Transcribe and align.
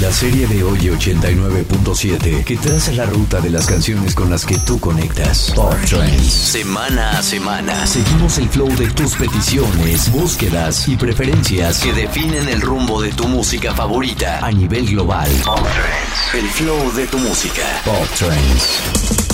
La 0.00 0.12
serie 0.12 0.46
de 0.46 0.62
hoy 0.62 0.78
89.7 0.78 2.44
que 2.44 2.56
traza 2.56 2.92
la 2.92 3.04
ruta 3.04 3.40
de 3.40 3.50
las 3.50 3.66
canciones 3.66 4.14
con 4.14 4.30
las 4.30 4.44
que 4.44 4.56
tú 4.58 4.78
conectas. 4.78 5.52
Pop 5.56 5.74
Trends. 5.88 6.32
Semana 6.32 7.18
a 7.18 7.22
semana. 7.22 7.84
Seguimos 7.86 8.38
el 8.38 8.48
flow 8.48 8.68
de 8.76 8.88
tus 8.90 9.16
peticiones, 9.16 10.12
búsquedas 10.12 10.86
y 10.86 10.96
preferencias 10.96 11.80
que 11.80 11.92
definen 11.92 12.48
el 12.48 12.60
rumbo 12.60 13.02
de 13.02 13.10
tu 13.10 13.26
música 13.26 13.74
favorita 13.74 14.38
a 14.38 14.52
nivel 14.52 14.86
global. 14.86 15.28
Pop 15.44 15.58
Trends. 15.58 16.44
El 16.44 16.48
flow 16.50 16.92
de 16.92 17.06
tu 17.08 17.18
música. 17.18 17.62
Pop 17.84 18.08
Trends. 18.16 19.25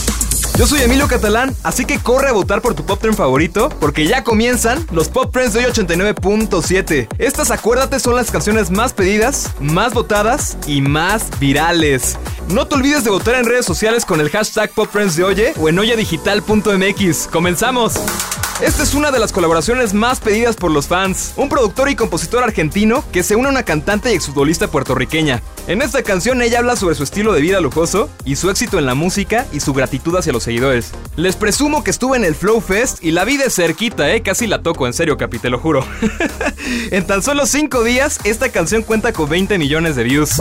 Yo 0.58 0.66
soy 0.66 0.82
Emilio 0.82 1.08
Catalán, 1.08 1.56
así 1.62 1.86
que 1.86 1.98
corre 1.98 2.28
a 2.28 2.32
votar 2.32 2.60
por 2.60 2.74
tu 2.74 2.84
pop 2.84 3.00
trend 3.00 3.16
favorito, 3.16 3.70
porque 3.80 4.06
ya 4.06 4.22
comienzan 4.22 4.86
los 4.92 5.08
pop 5.08 5.32
trends 5.32 5.54
de 5.54 5.60
hoy 5.60 5.72
89.7. 5.72 7.08
Estas, 7.18 7.50
acuérdate, 7.50 7.98
son 7.98 8.16
las 8.16 8.30
canciones 8.30 8.70
más 8.70 8.92
pedidas, 8.92 9.50
más 9.60 9.94
votadas 9.94 10.58
y 10.66 10.82
más 10.82 11.26
virales. 11.40 12.18
No 12.48 12.66
te 12.66 12.74
olvides 12.74 13.04
de 13.04 13.10
votar 13.10 13.36
en 13.36 13.44
redes 13.44 13.64
sociales 13.64 14.04
con 14.04 14.20
el 14.20 14.30
hashtag 14.30 14.70
pop 14.72 14.88
trends 14.92 15.16
de 15.16 15.24
Oye 15.24 15.54
o 15.58 15.68
en 15.68 15.78
oyedigital.mx. 15.78 17.28
¡Comenzamos! 17.28 17.94
Esta 18.60 18.84
es 18.84 18.94
una 18.94 19.10
de 19.10 19.18
las 19.18 19.32
colaboraciones 19.32 19.92
más 19.92 20.20
pedidas 20.20 20.54
por 20.54 20.70
los 20.70 20.86
fans. 20.86 21.32
Un 21.36 21.48
productor 21.48 21.88
y 21.88 21.96
compositor 21.96 22.44
argentino 22.44 23.02
que 23.10 23.24
se 23.24 23.34
une 23.34 23.48
a 23.48 23.50
una 23.50 23.64
cantante 23.64 24.12
y 24.12 24.14
exfutbolista 24.14 24.68
puertorriqueña. 24.68 25.42
En 25.66 25.82
esta 25.82 26.02
canción 26.02 26.42
ella 26.42 26.60
habla 26.60 26.76
sobre 26.76 26.94
su 26.94 27.02
estilo 27.02 27.32
de 27.32 27.40
vida 27.40 27.60
lujoso 27.60 28.08
y 28.24 28.36
su 28.36 28.50
éxito 28.50 28.78
en 28.78 28.86
la 28.86 28.94
música 28.94 29.46
y 29.52 29.58
su 29.58 29.72
gratitud 29.72 30.16
hacia 30.16 30.32
los 30.32 30.44
seguidores. 30.44 30.92
Les 31.16 31.34
presumo 31.34 31.82
que 31.82 31.90
estuve 31.90 32.16
en 32.16 32.24
el 32.24 32.36
Flow 32.36 32.60
Fest 32.60 33.02
y 33.02 33.10
la 33.10 33.24
vi 33.24 33.36
de 33.36 33.50
cerquita, 33.50 34.14
eh, 34.14 34.22
casi 34.22 34.46
la 34.46 34.62
toco, 34.62 34.86
en 34.86 34.92
serio, 34.92 35.16
capi, 35.16 35.40
te 35.40 35.50
lo 35.50 35.58
juro. 35.58 35.84
en 36.92 37.04
tan 37.04 37.22
solo 37.22 37.46
5 37.46 37.82
días, 37.82 38.20
esta 38.22 38.50
canción 38.50 38.82
cuenta 38.82 39.12
con 39.12 39.28
20 39.28 39.58
millones 39.58 39.96
de 39.96 40.04
views. 40.04 40.38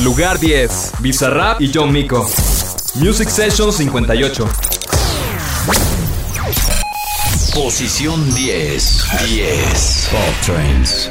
Lugar 0.00 0.38
10, 0.38 0.92
Bizarrap 1.00 1.60
y 1.60 1.70
John 1.72 1.92
Miko. 1.92 2.26
Music 2.94 3.28
Session 3.28 3.72
58. 3.72 4.48
Posición 7.54 8.34
10. 8.34 9.04
10. 9.26 10.08
Pop 10.10 10.20
Trends. 10.44 11.10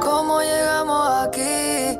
¿Cómo 0.00 0.40
llegamos 0.40 1.26
aquí? 1.26 1.98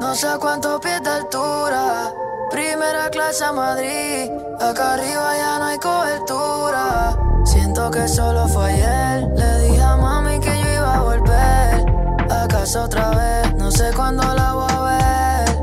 No 0.00 0.14
sé 0.14 0.28
cuántos 0.40 0.80
pies 0.80 1.00
de 1.02 1.10
altura. 1.10 2.12
Primera 2.50 3.10
clase 3.10 3.44
a 3.44 3.52
Madrid. 3.52 4.45
Acá 4.60 4.94
arriba 4.94 5.36
ya 5.36 5.58
no 5.58 5.64
hay 5.66 5.78
cobertura. 5.78 7.16
Siento 7.44 7.90
que 7.90 8.08
solo 8.08 8.48
fue 8.48 8.72
ayer. 8.72 9.28
Le 9.36 9.58
dije 9.60 9.82
a 9.82 9.96
mami 9.96 10.40
que 10.40 10.62
yo 10.62 10.72
iba 10.72 10.94
a 10.94 11.00
volver. 11.00 11.86
A 12.30 12.48
casa 12.48 12.84
otra 12.84 13.10
vez. 13.10 13.54
No 13.54 13.70
sé 13.70 13.90
cuándo 13.94 14.22
la 14.34 14.52
voy 14.52 14.72
a 14.72 14.80
ver. 14.80 15.58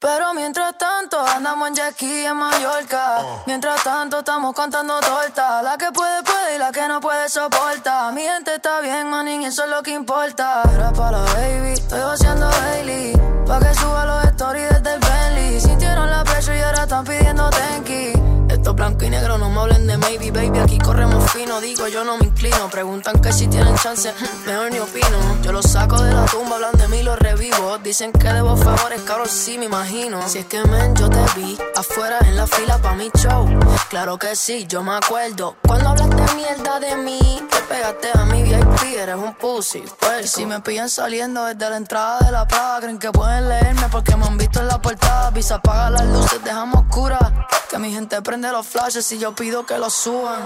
Pero 0.00 0.34
mientras 0.34 0.76
tanto 0.78 1.20
andamos 1.20 1.68
en 1.68 1.74
Jackie 1.76 2.24
en 2.24 2.36
Mallorca. 2.36 3.18
Mientras 3.46 3.84
tanto 3.84 4.18
estamos 4.18 4.52
contando 4.54 4.98
tortas. 5.00 5.62
La 5.62 5.76
que 5.78 5.92
puede 5.92 6.22
puede 6.24 6.56
y 6.56 6.58
la 6.58 6.72
que 6.72 6.88
no 6.88 7.00
puede 7.00 7.28
soporta. 7.28 8.10
Mi 8.10 8.22
gente 8.22 8.56
está 8.56 8.80
bien, 8.80 9.08
manín, 9.10 9.42
eso 9.42 9.64
es 9.64 9.70
lo 9.70 9.82
que 9.82 9.92
importa. 9.92 10.62
Era 10.74 10.92
para 10.92 11.18
la 11.22 11.34
baby, 11.34 11.72
estoy 11.72 12.00
haciendo 12.00 12.48
daily. 12.48 13.12
Pa' 13.46 13.60
que 13.60 13.74
suba 13.74 14.04
los 14.06 14.29
stories 14.40 14.70
desde 14.70 14.94
el 14.94 15.00
Bentley. 15.00 15.60
Sintieron 15.60 16.10
la 16.10 16.24
presión 16.24 16.56
y 16.56 16.60
ahora 16.60 16.84
están 16.84 17.04
pidiendo 17.04 17.50
tenki. 17.50 18.12
Esto 18.48 18.72
blanco 18.72 19.04
y 19.04 19.10
negro, 19.10 19.36
no 19.36 19.50
me 19.50 19.60
hablen 19.60 19.86
de 19.86 19.98
maybe, 19.98 20.30
baby. 20.30 20.58
Aquí 20.58 20.78
corremos 20.78 21.30
fino, 21.30 21.60
digo 21.60 21.86
yo 21.88 22.04
no 22.04 22.16
me 22.16 22.24
inclino. 22.24 22.68
Preguntan 22.70 23.20
que 23.20 23.32
si 23.34 23.46
tienen 23.48 23.76
chance, 23.76 24.12
mejor 24.46 24.72
ni 24.72 24.78
opino. 24.78 25.18
Yo 25.42 25.52
los 25.52 25.66
saco 25.66 26.02
de 26.02 26.14
la 26.14 26.24
tumba, 26.24 26.56
hablan 26.56 26.72
de 26.72 26.88
mí, 26.88 27.02
los 27.02 27.18
revivo. 27.18 27.78
Dicen 27.84 28.12
que 28.12 28.32
debo 28.32 28.56
favores, 28.56 29.02
cabrón, 29.02 29.28
sí 29.28 29.58
me 29.58 29.66
imagino. 29.66 30.26
Si 30.26 30.38
es 30.38 30.46
que 30.46 30.64
men, 30.64 30.96
yo 30.96 31.10
te 31.10 31.22
vi 31.36 31.58
afuera 31.76 32.18
en 32.22 32.36
la 32.36 32.46
fila 32.46 32.78
pa' 32.78 32.94
mi 32.94 33.10
show. 33.18 33.46
Claro 33.90 34.18
que 34.18 34.34
sí, 34.34 34.66
yo 34.66 34.82
me 34.82 34.94
acuerdo. 34.96 35.56
Cuando 35.66 35.90
hablaste 35.90 36.09
mierda 36.34 36.80
de 36.80 36.96
mí, 36.96 37.42
te 37.50 37.60
pegaste 37.62 38.10
a 38.14 38.24
mi 38.24 38.42
VIP, 38.42 38.82
eres 38.96 39.16
un 39.16 39.34
pussy. 39.34 39.84
Pues 39.98 40.30
si 40.30 40.46
me 40.46 40.60
pillan 40.60 40.88
saliendo 40.88 41.44
desde 41.44 41.70
la 41.70 41.76
entrada 41.76 42.18
de 42.20 42.32
la 42.32 42.46
plaza, 42.46 42.78
creen 42.80 42.98
que 42.98 43.10
pueden 43.10 43.48
leerme 43.48 43.88
porque 43.90 44.16
me 44.16 44.26
han 44.26 44.36
visto 44.36 44.60
en 44.60 44.68
la 44.68 44.80
portada. 44.80 45.30
Visa 45.30 45.56
apaga 45.56 45.90
las 45.90 46.06
luces, 46.06 46.42
dejamos 46.44 46.84
oscuras. 46.86 47.32
Que 47.70 47.78
mi 47.78 47.92
gente 47.92 48.20
prende 48.22 48.50
los 48.50 48.66
flashes 48.66 49.10
y 49.12 49.18
yo 49.18 49.34
pido 49.34 49.64
que 49.64 49.78
los 49.78 49.92
suban. 49.92 50.40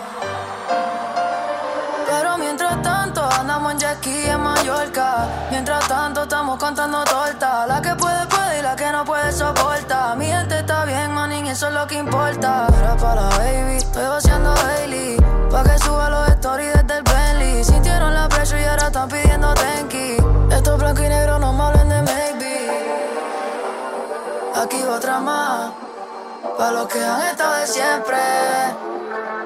Pero 2.06 2.39
mientras 2.39 2.83
tanto 2.83 3.22
andamos 3.22 3.72
en 3.72 3.78
Jackie 3.78 4.27
en 4.27 4.41
Mallorca. 4.41 5.27
Mientras 5.51 5.89
tanto 5.89 6.22
estamos 6.25 6.59
contando 6.59 7.03
tortas. 7.05 7.66
La 7.66 7.81
que 7.81 7.95
puede 7.95 8.27
puede 8.27 8.59
y 8.59 8.62
la 8.62 8.77
que 8.77 8.91
no 8.93 9.05
puede 9.05 9.33
soporta. 9.33 10.15
Mi 10.16 10.27
gente 10.27 10.59
está 10.59 10.84
bien, 10.84 11.12
manín, 11.12 11.47
eso 11.47 11.69
es 11.69 11.75
lo 11.75 11.87
que 11.87 11.97
importa. 11.97 12.66
Era 12.78 12.97
para 12.97 13.28
baby, 13.39 13.77
estoy 13.77 14.06
vaciando 14.06 14.55
daily. 14.55 15.23
Que 15.64 15.78
suba 15.78 16.10
los 16.10 16.28
stories 16.28 16.72
desde 16.75 16.98
el 16.98 17.02
Bentley. 17.02 17.64
Sintieron 17.64 18.14
la 18.14 18.28
presión 18.28 18.60
y 18.60 18.64
ahora 18.64 18.86
están 18.86 19.08
pidiendo 19.08 19.54
tenki. 19.54 20.16
Estos 20.50 20.78
blanco 20.78 21.02
y 21.02 21.08
negro 21.08 21.38
no 21.38 21.52
me 21.52 21.62
hablen 21.64 21.88
de 21.88 22.02
maybe. 22.02 22.54
Aquí 24.62 24.82
va 24.82 24.97
otra 24.97 25.20
más. 25.20 25.72
Pa' 26.58 26.70
los 26.70 26.86
que 26.86 27.03
han 27.03 27.22
estado 27.22 27.54
de 27.56 27.66
siempre. 27.66 28.19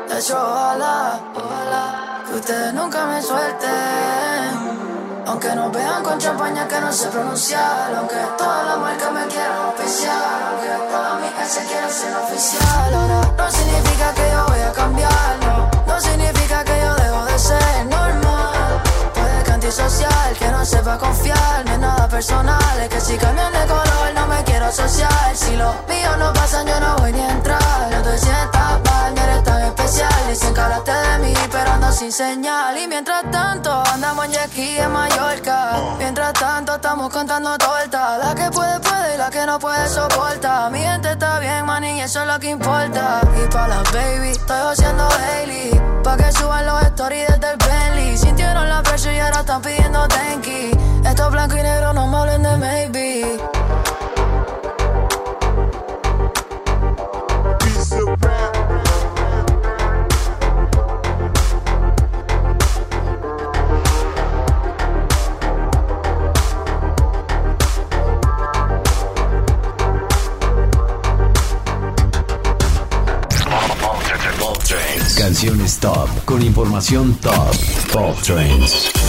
De 0.09 0.19
hecho, 0.19 0.37
ojalá, 0.37 1.21
ojalá 1.35 2.23
que 2.27 2.35
ustedes 2.35 2.75
nunca 2.75 3.07
me 3.07 3.23
suelten. 3.23 4.79
Aunque 5.27 5.55
nos 5.55 5.73
vean 5.73 6.03
con 6.03 6.19
champaña 6.19 6.67
que 6.67 6.81
no 6.81 6.93
sé 6.93 7.09
pronunciar. 7.09 7.95
Aunque 7.97 8.17
todas 8.37 8.67
las 8.67 8.79
marcas 8.79 9.13
me 9.13 9.27
quieran 9.27 9.67
oficial. 9.73 10.39
Aunque 10.51 10.93
todas 10.93 11.21
mis 11.21 11.49
se 11.49 11.65
quieran 11.65 11.91
ser 11.91 12.17
oficial. 12.17 12.95
Ahora 12.95 13.21
no 13.37 13.51
significa 13.51 14.13
que 14.15 14.31
yo 14.31 14.45
voy 14.49 14.61
a 14.61 14.73
cambiar. 14.73 15.58
Antisocial, 19.69 20.35
que 20.39 20.49
no 20.49 20.65
sepa 20.65 20.97
confiar. 20.97 21.65
Nada 21.67 21.98
personal. 22.09 22.89
Que 22.89 23.01
si 23.01 23.17
cambian 23.17 23.53
de 23.53 23.67
color 23.67 24.15
no 24.15 24.27
me 24.27 24.43
quiero 24.45 24.67
asociar. 24.67 25.37
Si 25.37 25.57
los 25.57 25.75
míos 25.89 26.17
no 26.19 26.33
pasan, 26.33 26.67
yo 26.67 26.81
no 26.81 26.97
voy 26.97 27.13
ni 27.13 27.21
a 27.21 27.31
entrar. 27.31 27.91
No 27.91 28.03
te 28.03 28.19
sientas 28.19 28.81
mal, 28.85 29.15
no 29.15 29.23
eres 29.23 29.45
tan 29.45 29.63
especial. 29.63 30.11
Dicen 30.29 30.55
que 30.55 30.61
hablaste 30.61 30.93
de 30.93 31.19
mí, 31.19 31.35
pero 31.51 31.71
ando 31.71 31.93
sin 31.93 32.13
señal. 32.13 32.77
Y 32.79 32.89
mientras 32.89 33.31
tanto, 33.31 33.83
andamos 33.93 34.27
en 34.27 34.33
Jackie 34.33 34.79
en 34.79 34.93
Mallorca. 34.93 35.77
Mientras 35.99 36.33
tanto, 36.33 36.75
estamos 36.75 37.13
contando 37.13 37.57
tortas. 37.59 38.19
La 38.19 38.35
que 38.35 38.51
puede, 38.51 38.81
puede 38.81 39.15
y 39.15 39.19
la 39.19 39.31
que 39.31 39.47
no 39.47 39.59
puede 39.59 39.89
soporta. 39.89 40.71
Mi 40.71 40.81
gente 40.81 41.13
está 41.13 41.39
bien, 41.39 41.67
man, 41.67 41.85
y 41.85 42.01
eso 42.01 42.23
es 42.23 42.27
lo 42.27 42.39
que 42.39 42.51
importa. 42.51 43.21
Y 43.43 43.53
pa' 43.53 43.69
las 43.69 43.93
baby, 43.93 44.31
estoy 44.31 44.73
haciendo 44.73 45.09
daily. 45.09 45.81
Pa' 46.03 46.17
que 46.17 46.33
suban 46.33 46.67
los 46.67 46.83
stories 46.83 47.29
desde 47.29 47.51
el 47.53 47.59
Bentley. 47.59 48.19
Sintieron 48.19 48.69
la 48.69 48.83
presión 48.83 49.15
y 49.15 49.21
ahora 49.21 49.41
están 49.41 49.63
pidiendo 49.63 50.07
tenki. 50.09 50.71
Esto 51.05 51.31
blanco 51.31 51.57
y 51.57 51.63
negro, 51.63 51.93
no 51.95 51.98
Canciones 75.29 75.79
top 75.79 76.09
con 76.25 76.43
información 76.43 77.15
top. 77.21 77.55
Pop 77.93 78.17
Trends. 78.23 79.08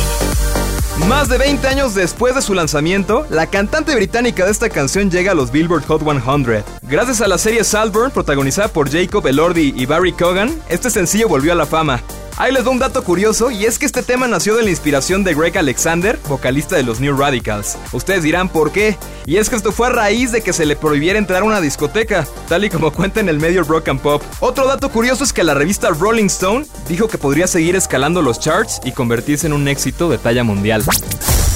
Más 1.08 1.30
de 1.30 1.38
20 1.38 1.68
años 1.68 1.96
después 1.96 2.36
de 2.36 2.42
su 2.42 2.54
lanzamiento, 2.54 3.26
la 3.30 3.48
cantante 3.48 3.96
británica 3.96 4.46
de 4.46 4.52
esta 4.52 4.70
canción 4.70 5.10
llega 5.10 5.32
a 5.32 5.36
los 5.36 5.52
Billboard 5.52 5.86
Hot 5.86 6.04
100. 6.04 6.64
Gracias 6.84 7.22
a 7.22 7.28
la 7.28 7.38
serie 7.38 7.64
Saltburn, 7.64 8.12
protagonizada 8.12 8.68
por 8.68 8.92
Jacob 8.92 9.26
Elordi 9.26 9.74
y 9.76 9.86
Barry 9.86 10.12
Cogan, 10.12 10.54
este 10.68 10.90
sencillo 10.90 11.28
volvió 11.28 11.54
a 11.54 11.56
la 11.56 11.66
fama. 11.66 12.02
Ahí 12.40 12.54
les 12.54 12.64
doy 12.64 12.72
un 12.72 12.80
dato 12.80 13.04
curioso 13.04 13.52
y 13.52 13.66
es 13.66 13.78
que 13.78 13.86
este 13.86 14.02
tema 14.02 14.26
nació 14.26 14.56
de 14.56 14.64
la 14.64 14.70
inspiración 14.70 15.26
de 15.26 15.36
Greg 15.36 15.58
Alexander, 15.58 16.18
vocalista 16.30 16.78
de 16.78 16.84
los 16.84 17.02
New 17.02 17.14
Radicals. 17.14 17.78
Ustedes 17.92 18.24
dirán 18.24 18.48
por 18.48 18.72
qué. 18.72 18.98
Y 19.26 19.36
es 19.36 19.50
que 19.50 19.58
esto 19.58 19.74
fue 19.74 19.88
a 19.88 19.90
raíz 19.90 20.32
de 20.32 20.42
que 20.42 20.54
se 20.54 20.66
le 20.66 20.78
prohibiera 20.78 21.20
entrar 21.20 21.42
a 21.42 21.44
una 21.46 21.60
discoteca, 21.60 22.26
tal 22.48 22.64
y 22.64 22.70
como 22.70 22.92
cuenta 22.94 23.20
en 23.20 23.28
el 23.28 23.42
medio 23.42 23.64
Rock 23.64 23.90
and 23.90 24.00
Pop. 24.00 24.24
Otro 24.40 24.66
dato 24.66 24.90
curioso 24.90 25.26
es 25.26 25.34
que 25.34 25.44
la 25.44 25.54
revista 25.54 25.90
Rolling 25.90 26.28
Stone 26.28 26.66
dijo 26.88 27.10
que 27.10 27.18
podría 27.18 27.46
seguir 27.46 27.76
escalando 27.76 28.22
los 28.22 28.40
charts 28.40 28.80
y 28.86 28.94
convertirse 28.94 29.48
en 29.48 29.52
un 29.52 29.68
éxito 29.68 30.10
de 30.10 30.18
talla 30.18 30.46
mundial. 30.46 30.86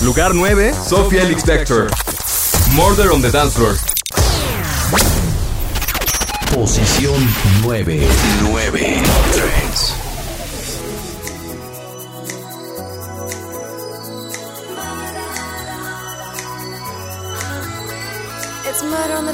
Lugar 0.03 0.35
9, 0.35 0.73
Sophie 0.85 1.21
Elix 1.21 1.45
Vector. 1.45 1.89
Murder 2.75 3.09
on 3.09 3.21
the 3.21 3.31
Dance 3.31 3.55
Floor. 3.55 3.77
Posición 6.53 7.25
9. 7.63 8.05
9. 8.51 9.01
3. 9.31 10.02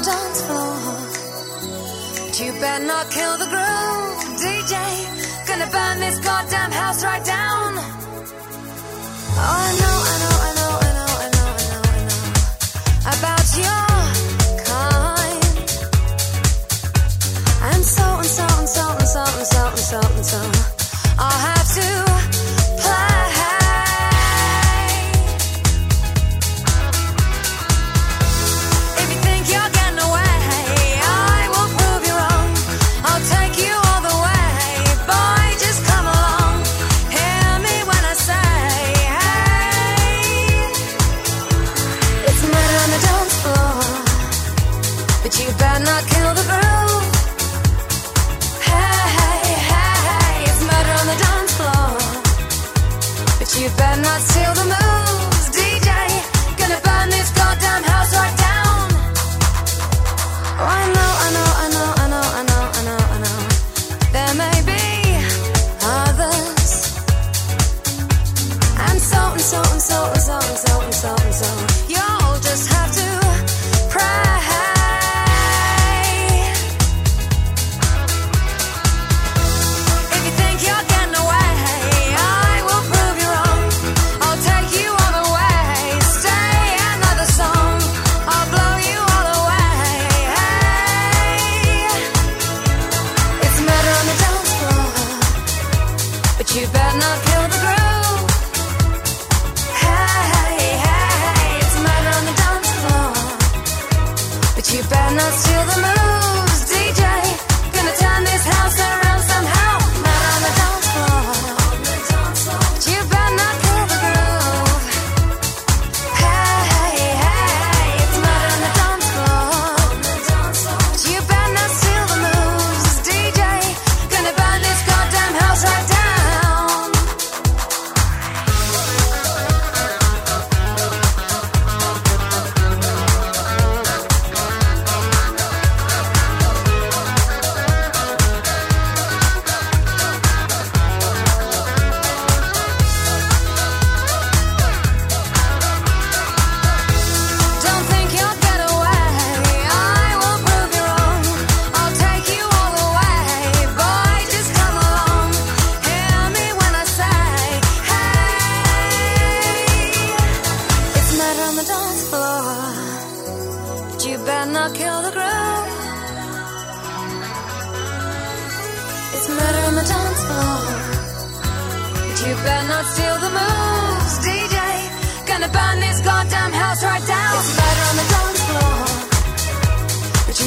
The 0.00 0.06
dance 0.06 0.40
floor. 0.42 0.76
But 2.26 2.40
you 2.40 2.52
better 2.60 2.84
not 2.84 3.10
kill 3.10 3.36
the 3.38 3.46
groove, 3.52 4.18
DJ. 4.42 4.74
Gonna 5.46 5.66
burn 5.70 6.00
this 6.00 6.18
goddamn 6.20 6.72
house 6.72 7.04
right 7.04 7.24
down. 7.24 7.72
Oh, 9.36 9.58
I 9.66 9.70
know, 9.80 9.96
I 10.10 10.16
know, 10.22 10.36
I 10.46 10.52
know, 10.58 10.72
I 10.86 10.92
know, 10.96 11.10
I 11.10 11.28
know, 11.34 11.50
I 11.56 11.68
know, 11.68 11.82
I 11.90 12.00
know 12.08 12.24
about 13.14 13.46
your 13.64 13.88
kind. 14.70 15.42
And 17.72 17.82
so 17.84 18.06
and 18.22 18.32
so 18.38 18.46
and 18.58 18.68
so 18.68 18.84
and 19.00 19.08
so 19.14 19.22
and 19.24 19.46
so 19.46 19.60
and 19.68 19.78
so 19.78 20.00
and 20.00 20.26
so. 20.26 20.59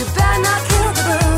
You 0.04 0.14
better 0.16 0.42
not 0.42 0.62
kill 0.68 0.92
the 0.94 1.04
groove. 1.04 1.33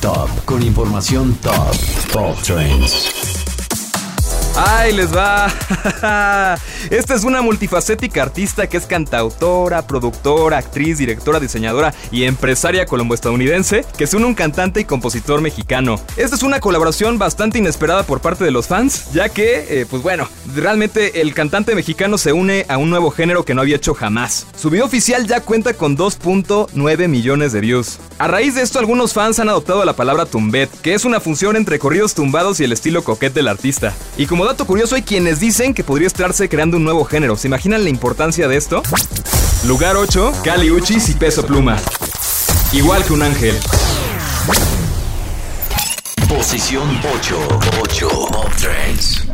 Top 0.00 0.28
con 0.44 0.62
información 0.62 1.34
top. 1.42 1.76
Pop 2.12 2.36
Trends. 2.42 3.10
¡Ay, 4.56 4.92
les 4.92 5.14
va! 5.14 5.48
Esta 6.88 7.14
es 7.14 7.24
una 7.24 7.42
multifacética 7.42 8.22
artista 8.22 8.66
que 8.66 8.78
es 8.78 8.86
cantautora, 8.86 9.86
productora, 9.86 10.56
actriz, 10.56 10.96
directora, 10.96 11.38
diseñadora 11.38 11.92
y 12.10 12.24
empresaria 12.24 12.86
colombo-estadounidense 12.86 13.84
que 13.98 14.06
se 14.06 14.16
une 14.16 14.26
un 14.26 14.34
cantante 14.34 14.80
y 14.80 14.84
compositor 14.84 15.42
mexicano. 15.42 16.00
Esta 16.16 16.36
es 16.36 16.42
una 16.42 16.60
colaboración 16.60 17.18
bastante 17.18 17.58
inesperada 17.58 18.04
por 18.04 18.20
parte 18.20 18.44
de 18.44 18.50
los 18.50 18.66
fans, 18.66 19.12
ya 19.12 19.28
que, 19.28 19.66
eh, 19.68 19.86
pues 19.88 20.02
bueno, 20.02 20.26
realmente 20.54 21.20
el 21.20 21.34
cantante 21.34 21.74
mexicano 21.74 22.16
se 22.16 22.32
une 22.32 22.64
a 22.68 22.78
un 22.78 22.88
nuevo 22.88 23.10
género 23.10 23.44
que 23.44 23.54
no 23.54 23.60
había 23.60 23.76
hecho 23.76 23.94
jamás. 23.94 24.46
Su 24.56 24.70
video 24.70 24.86
oficial 24.86 25.26
ya 25.26 25.40
cuenta 25.40 25.74
con 25.74 25.96
2.9 25.96 27.08
millones 27.08 27.52
de 27.52 27.60
views. 27.60 27.98
A 28.18 28.28
raíz 28.28 28.54
de 28.54 28.62
esto, 28.62 28.78
algunos 28.78 29.12
fans 29.12 29.38
han 29.38 29.48
adoptado 29.48 29.84
la 29.84 29.96
palabra 29.96 30.26
tumbet, 30.26 30.70
que 30.80 30.94
es 30.94 31.04
una 31.04 31.20
función 31.20 31.56
entre 31.56 31.78
corridos 31.78 32.14
tumbados 32.14 32.60
y 32.60 32.64
el 32.64 32.72
estilo 32.72 33.02
coquete 33.04 33.36
del 33.36 33.48
artista. 33.48 33.94
Y 34.16 34.26
como 34.26 34.44
dato 34.44 34.66
curioso, 34.66 34.94
hay 34.94 35.02
quienes 35.02 35.40
dicen 35.40 35.74
que 35.74 35.84
podría 35.84 36.06
estarse 36.06 36.48
creando 36.48 36.69
un 36.76 36.84
nuevo 36.84 37.04
género. 37.04 37.36
¿Se 37.36 37.48
imaginan 37.48 37.84
la 37.84 37.90
importancia 37.90 38.48
de 38.48 38.56
esto? 38.56 38.82
Lugar 39.64 39.96
8, 39.96 40.32
Cali 40.42 40.70
Uchis 40.70 41.08
y 41.08 41.14
Peso 41.14 41.46
Pluma. 41.46 41.76
Igual 42.72 43.04
que 43.04 43.12
un 43.12 43.22
ángel. 43.22 43.58
Posición 46.28 47.00
8. 47.16 47.48
8. 47.82 48.08
Pop 48.30 48.48
Trends. 48.56 49.29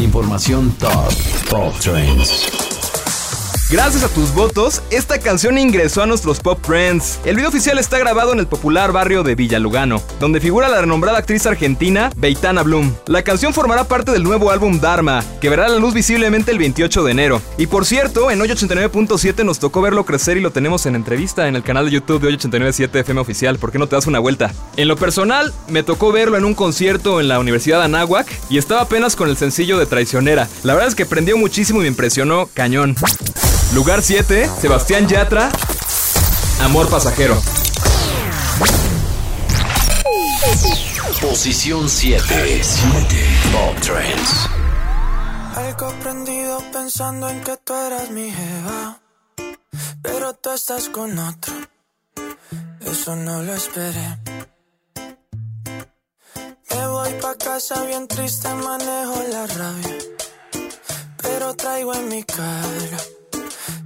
Información 0.00 0.72
top. 0.78 1.12
Pop 1.50 1.72
Trends. 1.80 2.73
Gracias 3.70 4.04
a 4.04 4.08
tus 4.08 4.34
votos, 4.34 4.82
esta 4.90 5.18
canción 5.18 5.56
ingresó 5.56 6.02
a 6.02 6.06
nuestros 6.06 6.38
Pop 6.38 6.60
Trends. 6.60 7.18
El 7.24 7.36
video 7.36 7.48
oficial 7.48 7.78
está 7.78 7.98
grabado 7.98 8.34
en 8.34 8.38
el 8.38 8.46
popular 8.46 8.92
barrio 8.92 9.22
de 9.22 9.34
Villa 9.34 9.58
Lugano, 9.58 10.02
donde 10.20 10.38
figura 10.38 10.68
la 10.68 10.82
renombrada 10.82 11.16
actriz 11.16 11.46
argentina 11.46 12.10
Beitana 12.14 12.62
Bloom. 12.62 12.94
La 13.06 13.22
canción 13.22 13.54
formará 13.54 13.84
parte 13.84 14.12
del 14.12 14.22
nuevo 14.22 14.50
álbum 14.50 14.80
Dharma, 14.80 15.24
que 15.40 15.48
verá 15.48 15.66
la 15.66 15.78
luz 15.78 15.94
visiblemente 15.94 16.50
el 16.50 16.58
28 16.58 17.04
de 17.04 17.10
enero. 17.10 17.42
Y 17.56 17.66
por 17.66 17.86
cierto, 17.86 18.30
en 18.30 18.38
Hoy 18.42 18.48
89.7 18.48 19.44
nos 19.44 19.58
tocó 19.58 19.80
verlo 19.80 20.04
crecer 20.04 20.36
y 20.36 20.40
lo 20.40 20.50
tenemos 20.50 20.84
en 20.84 20.94
entrevista 20.94 21.48
en 21.48 21.56
el 21.56 21.62
canal 21.62 21.86
de 21.86 21.92
YouTube 21.92 22.20
de 22.20 22.28
Hoy 22.28 22.36
89.7 22.36 23.00
FM 23.00 23.20
Oficial. 23.22 23.58
¿Por 23.58 23.72
qué 23.72 23.78
no 23.78 23.86
te 23.86 23.96
das 23.96 24.06
una 24.06 24.18
vuelta? 24.18 24.52
En 24.76 24.88
lo 24.88 24.96
personal, 24.96 25.54
me 25.68 25.82
tocó 25.82 26.12
verlo 26.12 26.36
en 26.36 26.44
un 26.44 26.54
concierto 26.54 27.18
en 27.18 27.28
la 27.28 27.38
Universidad 27.38 27.78
de 27.78 27.86
Anáhuac 27.86 28.28
y 28.50 28.58
estaba 28.58 28.82
apenas 28.82 29.16
con 29.16 29.30
el 29.30 29.38
sencillo 29.38 29.78
de 29.78 29.86
Traicionera. 29.86 30.48
La 30.64 30.74
verdad 30.74 30.88
es 30.90 30.94
que 30.94 31.06
prendió 31.06 31.38
muchísimo 31.38 31.80
y 31.80 31.84
me 31.84 31.88
impresionó 31.88 32.46
cañón. 32.52 32.94
Lugar 33.72 34.02
7, 34.02 34.50
Sebastián 34.60 35.08
Yatra, 35.08 35.50
Amor 36.60 36.88
Pasajero. 36.88 37.40
Posición 41.20 41.88
7. 41.88 42.62
Pop 43.52 43.80
Trends. 43.80 44.48
Algo 45.56 45.92
prendido 46.00 46.58
pensando 46.72 47.28
en 47.28 47.40
que 47.42 47.56
tú 47.56 47.74
eras 47.74 48.10
mi 48.10 48.30
jeva. 48.30 49.00
Pero 50.02 50.34
tú 50.34 50.50
estás 50.52 50.88
con 50.90 51.18
otro. 51.18 51.54
Eso 52.80 53.16
no 53.16 53.42
lo 53.42 53.54
esperé. 53.54 54.18
Me 56.70 56.86
voy 56.88 57.12
pa' 57.20 57.36
casa 57.36 57.82
bien 57.84 58.06
triste, 58.06 58.48
manejo 58.54 59.22
la 59.30 59.46
rabia. 59.46 59.98
Pero 61.22 61.54
traigo 61.54 61.94
en 61.94 62.08
mi 62.08 62.22
cara 62.22 62.98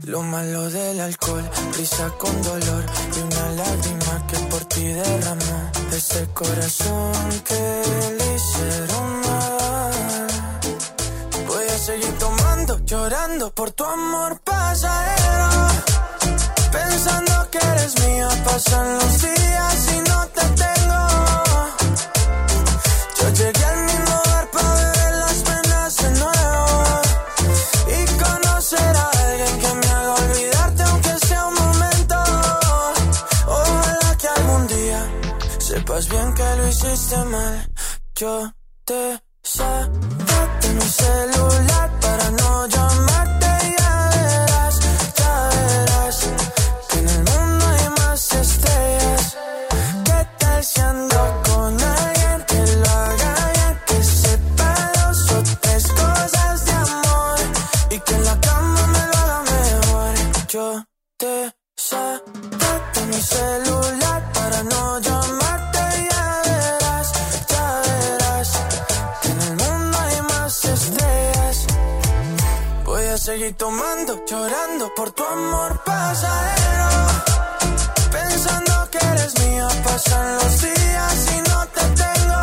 lo 0.08 0.22
malo 0.22 0.70
del 0.70 1.00
alcohol, 1.00 1.44
risa 1.76 2.08
con 2.16 2.42
dolor 2.42 2.84
y 3.14 3.20
una 3.20 3.48
lágrima 3.50 4.26
que 4.26 4.38
por 4.50 4.64
ti 4.64 4.84
derramó 4.84 5.70
de 5.90 5.98
ese 5.98 6.26
corazón 6.32 7.12
que 7.44 7.82
le 8.18 8.34
hicieron 8.36 9.20
mal. 9.20 10.26
Voy 11.46 11.66
a 11.66 11.78
seguir 11.78 12.18
tomando, 12.18 12.78
llorando 12.86 13.50
por 13.50 13.70
tu 13.72 13.84
amor 13.84 14.40
pasajero. 14.40 15.48
Pensando 16.72 17.50
que 17.50 17.58
eres 17.58 17.94
mía, 18.06 18.28
pasan 18.46 18.94
los 18.94 19.22
días 19.22 19.88
y 19.94 19.98
no 20.08 20.26
te 20.28 20.44
tengo. 20.62 21.00
Yo 23.18 23.28
llegué 23.40 23.64
al 23.64 23.84
mismo 23.84 24.17
sepas 35.99 36.09
bien 36.09 36.35
que 36.35 36.57
lo 36.57 36.69
hiciste 36.69 37.17
mal. 37.25 37.69
Yo 38.14 38.52
te 38.85 39.23
saqué 39.43 40.67
de 40.69 40.75
mi 40.75 40.81
celular 40.83 41.90
para 42.00 42.31
no 42.31 42.67
llamarte. 42.67 43.47
Ya 43.78 44.11
verás, 44.14 44.81
ya 45.19 45.50
verás 45.55 46.17
que 46.88 46.99
en 46.99 47.09
el 47.09 47.25
mundo 47.31 47.64
hay 47.67 47.88
más 47.99 48.33
estrellas. 48.33 49.37
¿Qué 50.05 50.26
tal 50.38 50.64
si 50.64 50.81
con 51.47 51.81
alguien 51.81 52.45
que 52.47 52.76
lo 52.76 52.90
haga 52.90 53.35
bien? 53.55 53.81
Que 53.87 54.05
sepa 54.05 54.93
dos 54.97 55.33
o 55.33 55.43
tres 55.61 55.85
cosas 55.88 56.64
de 56.67 56.73
amor 56.73 57.38
y 57.90 57.99
que 58.00 58.14
en 58.14 58.25
la 58.25 58.40
cama 58.40 58.87
me 58.95 59.02
lo 59.11 59.19
haga 59.19 59.43
mejor. 59.52 60.14
Yo 60.49 60.85
te 61.17 61.55
saqué 61.76 63.00
de 63.00 63.07
mi 63.07 63.21
celular 63.23 63.67
Tomando, 73.57 74.25
llorando 74.26 74.93
por 74.95 75.11
tu 75.12 75.25
amor 75.25 75.83
pasajero. 75.83 76.88
Pensando 78.12 78.90
que 78.90 78.99
eres 78.99 79.38
mía, 79.40 79.67
pasan 79.85 80.35
los 80.37 80.61
días 80.61 81.26
y 81.35 81.38
no 81.50 81.67
te 81.69 81.81
tengo. 82.02 82.43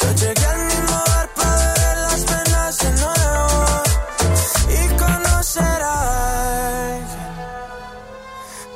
Yo 0.00 0.12
llegué 0.12 0.44
al 0.44 0.60
mismo 0.64 0.96
bar 1.06 1.28
para 1.36 1.56
beber 1.56 1.96
las 1.98 2.20
penas 2.30 2.78
de 2.78 2.90
nuevo 3.02 3.82
y 4.76 4.80
conocer 4.98 5.82
a 5.82 6.96
alguien 6.96 7.34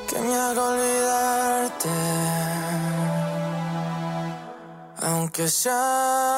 que 0.08 0.18
me 0.20 0.34
haga 0.36 0.62
olvidarte. 0.62 1.90
Aunque 5.02 5.48
sea 5.48 6.33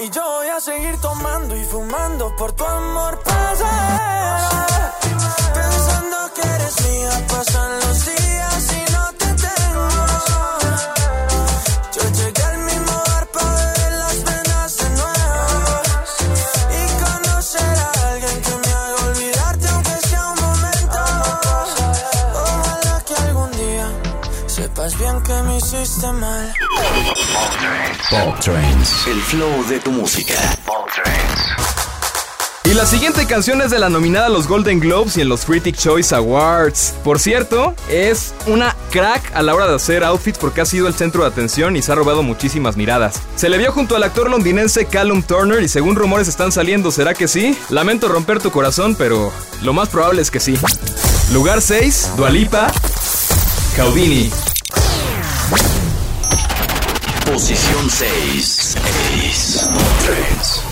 Y 0.00 0.10
yo 0.10 0.22
voy 0.22 0.46
a 0.46 0.60
seguir 0.60 0.96
tomando 1.00 1.56
y 1.56 1.64
fumando 1.64 2.34
por 2.36 2.52
tu 2.52 2.64
amor 2.64 3.18
pasajero. 3.24 3.68
Pensando 5.54 6.16
que 6.34 6.42
eres 6.42 6.88
mía, 6.88 7.26
pasan 7.26 7.80
los 7.80 8.04
días 8.06 8.72
y 8.74 8.92
no 8.92 9.12
te 9.18 9.26
tengo. 9.26 9.88
Yo 11.94 12.02
llegué 12.12 12.42
al 12.44 12.58
mismo 12.58 12.92
bar 13.08 13.26
para 13.32 13.54
beber 13.54 13.92
las 13.92 14.14
penas 14.28 14.76
de 14.76 14.88
nuevo. 15.00 15.82
Y 16.78 16.82
conocer 17.02 17.78
a 17.78 17.90
alguien 18.12 18.42
que 18.42 18.54
me 18.54 18.72
haga 18.72 19.04
olvidarte, 19.08 19.68
aunque 19.68 19.96
sea 20.06 20.26
un 20.28 20.38
momento. 20.46 21.00
Ojalá 22.34 23.02
que 23.04 23.14
algún 23.14 23.50
día 23.50 23.86
sepas 24.46 24.96
bien 24.96 25.22
que 25.24 25.42
me 25.42 25.56
hiciste 25.56 26.12
mal. 26.12 26.54
Pop 28.10 28.40
Trends. 28.40 29.06
El 29.06 29.20
flow 29.20 29.64
de 29.68 29.78
tu 29.78 29.92
música. 29.92 30.34
Pop 30.64 30.88
Trends. 30.92 31.68
Y 32.64 32.74
la 32.74 32.84
siguiente 32.84 33.26
canción 33.26 33.62
es 33.62 33.70
de 33.70 33.78
la 33.78 33.88
nominada 33.88 34.26
a 34.26 34.28
los 34.28 34.48
Golden 34.48 34.80
Globes 34.80 35.16
y 35.16 35.20
en 35.20 35.28
los 35.28 35.44
Critic 35.44 35.76
Choice 35.76 36.14
Awards. 36.14 36.94
Por 37.04 37.20
cierto, 37.20 37.74
es 37.88 38.34
una 38.46 38.74
crack 38.90 39.34
a 39.34 39.42
la 39.42 39.54
hora 39.54 39.68
de 39.68 39.76
hacer 39.76 40.04
outfits 40.04 40.38
porque 40.38 40.62
ha 40.62 40.64
sido 40.64 40.88
el 40.88 40.94
centro 40.94 41.22
de 41.22 41.28
atención 41.28 41.76
y 41.76 41.82
se 41.82 41.92
ha 41.92 41.94
robado 41.94 42.22
muchísimas 42.22 42.76
miradas. 42.76 43.22
Se 43.36 43.48
le 43.48 43.58
vio 43.58 43.72
junto 43.72 43.94
al 43.94 44.02
actor 44.02 44.28
londinense 44.28 44.86
Callum 44.86 45.22
Turner 45.22 45.62
y 45.62 45.68
según 45.68 45.94
rumores 45.94 46.28
están 46.28 46.50
saliendo, 46.50 46.90
¿será 46.90 47.14
que 47.14 47.28
sí? 47.28 47.56
Lamento 47.70 48.08
romper 48.08 48.40
tu 48.40 48.50
corazón, 48.50 48.96
pero 48.96 49.32
lo 49.62 49.72
más 49.72 49.88
probable 49.90 50.22
es 50.22 50.30
que 50.30 50.40
sí. 50.40 50.58
Lugar 51.32 51.62
6, 51.62 52.12
Dualipa, 52.16 52.72
Caudini. 53.76 54.30
Posición 57.38 57.88
6. 57.88 58.74
6. 59.12 59.68
3. 60.06 60.67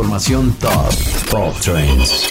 Información 0.00 0.50
top. 0.58 0.94
Pop 1.30 1.54
Trends. 1.60 2.29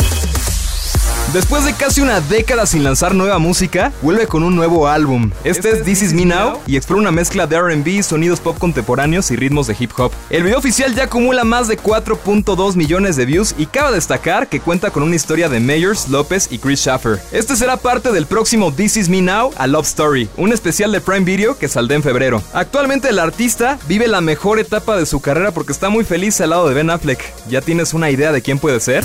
Después 1.34 1.64
de 1.64 1.76
casi 1.76 2.02
una 2.02 2.22
década 2.22 2.66
sin 2.66 2.84
lanzar 2.84 3.14
nueva 3.14 3.38
música, 3.38 3.94
vuelve 4.02 4.26
con 4.26 4.42
un 4.42 4.56
nuevo 4.56 4.88
álbum. 4.88 5.30
Este 5.44 5.70
es 5.70 5.84
This 5.84 6.02
Is 6.02 6.14
Me 6.14 6.26
Now 6.26 6.60
y 6.66 6.76
explora 6.76 7.02
una 7.02 7.12
mezcla 7.12 7.46
de 7.46 7.62
RB, 7.62 8.02
sonidos 8.02 8.40
pop 8.40 8.58
contemporáneos 8.58 9.30
y 9.30 9.36
ritmos 9.36 9.68
de 9.68 9.76
hip 9.80 9.92
hop. 10.00 10.12
El 10.32 10.42
video 10.42 10.58
oficial 10.58 10.96
ya 10.96 11.04
acumula 11.04 11.44
más 11.44 11.68
de 11.68 11.78
4.2 11.78 12.76
millones 12.76 13.16
de 13.16 13.28
views 13.28 13.54
y 13.60 13.68
cabe 13.68 13.94
destacar 13.94 14.48
que 14.48 14.60
cuenta 14.60 14.90
con 14.90 15.04
una 15.04 15.16
historia 15.16 15.50
de 15.50 15.60
Mayors, 15.60 16.10
López 16.10 16.48
y 16.50 16.58
Chris 16.58 16.80
Schaffer. 16.80 17.22
Este 17.32 17.56
será 17.56 17.78
parte 17.78 18.12
del 18.12 18.26
próximo 18.26 18.74
This 18.74 18.98
Is 18.98 19.08
Me 19.08 19.22
Now 19.22 19.52
a 19.56 19.68
Love 19.68 19.86
Story, 19.86 20.28
un 20.36 20.52
especial 20.52 20.92
de 20.92 21.00
Prime 21.00 21.26
Video 21.26 21.60
que 21.60 21.68
saldrá 21.68 21.96
en 21.96 22.02
febrero. 22.02 22.42
Actualmente 22.54 23.10
el 23.10 23.20
artista 23.20 23.78
vive 23.88 24.08
la 24.08 24.22
mejor 24.22 24.58
etapa 24.58 24.98
de 24.98 25.06
su 25.06 25.20
carrera 25.20 25.52
porque 25.52 25.74
está 25.74 25.90
muy 25.90 26.04
feliz 26.04 26.42
al 26.42 26.50
lado 26.50 26.68
de 26.68 26.74
Ben 26.74 26.90
Affleck. 26.90 27.24
¿Ya 27.50 27.62
tienes 27.62 27.94
una 27.94 28.10
idea 28.10 28.32
de 28.32 28.42
quién 28.42 28.58
puede 28.58 28.80
ser? 28.80 29.04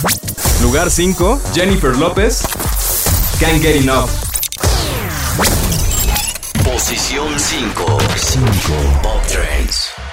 Lugar 0.63 0.91
5, 0.91 1.41
Jennifer 1.55 1.97
López. 1.97 2.43
Can't 3.39 3.63
Get 3.63 3.77
Enough. 3.77 4.11
Posición 6.65 7.39
5. 7.39 7.99
5. 8.17 8.43
Pop 9.03 9.27
Trends. 9.27 10.04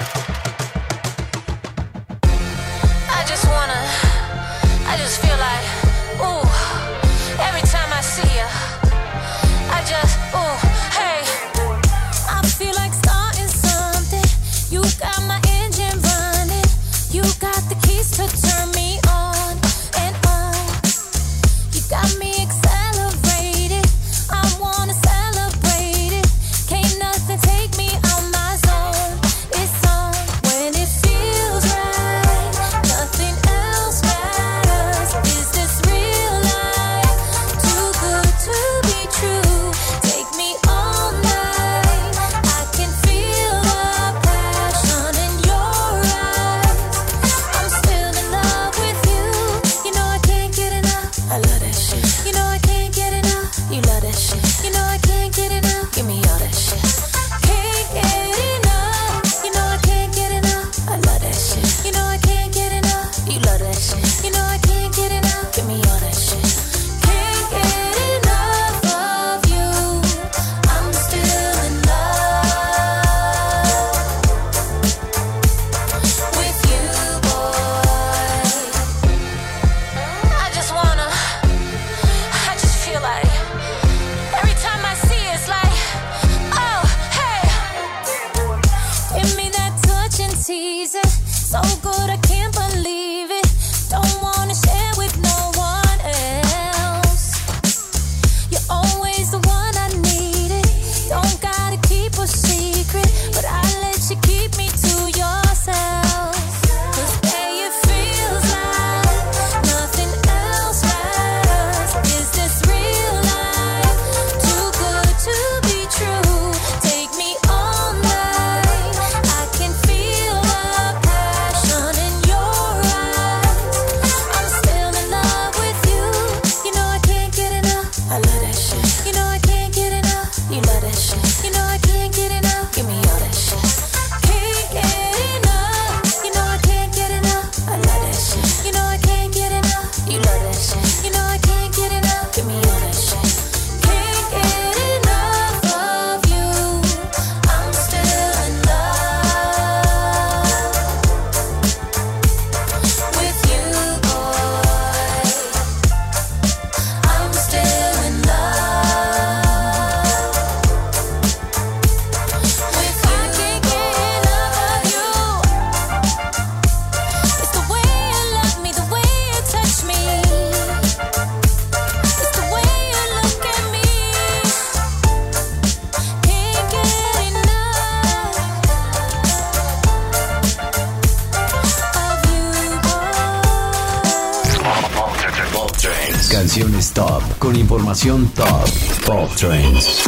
Canciones 186.41 186.91
top 186.91 187.21
con 187.37 187.55
información 187.55 188.27
top. 188.33 188.67
Pop 189.05 189.29
Trends. 189.35 190.01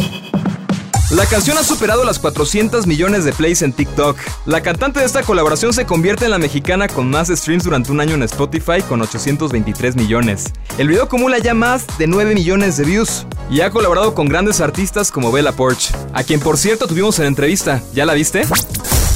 La 1.11 1.27
canción 1.27 1.59
ha 1.59 1.63
superado 1.63 2.03
las 2.05 2.17
400 2.17 2.87
millones 2.87 3.23
de 3.23 3.33
plays 3.33 3.61
en 3.61 3.71
TikTok. 3.71 4.17
La 4.47 4.61
cantante 4.61 4.99
de 4.99 5.05
esta 5.05 5.21
colaboración 5.21 5.73
se 5.73 5.85
convierte 5.85 6.25
en 6.25 6.31
la 6.31 6.39
mexicana 6.39 6.87
con 6.87 7.07
más 7.07 7.27
streams 7.27 7.65
durante 7.65 7.91
un 7.91 7.99
año 7.99 8.15
en 8.15 8.23
Spotify 8.23 8.81
con 8.81 8.99
823 9.03 9.95
millones. 9.95 10.45
El 10.79 10.87
video 10.87 11.03
acumula 11.03 11.37
ya 11.37 11.53
más 11.53 11.85
de 11.99 12.07
9 12.07 12.33
millones 12.33 12.77
de 12.77 12.85
views 12.85 13.27
y 13.51 13.61
ha 13.61 13.69
colaborado 13.69 14.15
con 14.15 14.27
grandes 14.27 14.59
artistas 14.59 15.11
como 15.11 15.31
Bella 15.31 15.51
Porch, 15.51 15.91
a 16.13 16.23
quien 16.23 16.39
por 16.39 16.57
cierto 16.57 16.87
tuvimos 16.87 17.19
en 17.19 17.27
entrevista. 17.27 17.83
¿Ya 17.93 18.07
la 18.07 18.15
viste? 18.15 18.41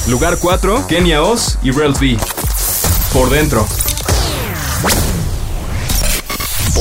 Lugar 0.07 0.37
4, 0.39 0.85
Kenya 0.87 1.23
Oz 1.23 1.57
y 1.63 1.71
Rels 1.71 1.99
B. 1.99 2.15
Por 3.11 3.31
dentro. 3.31 3.65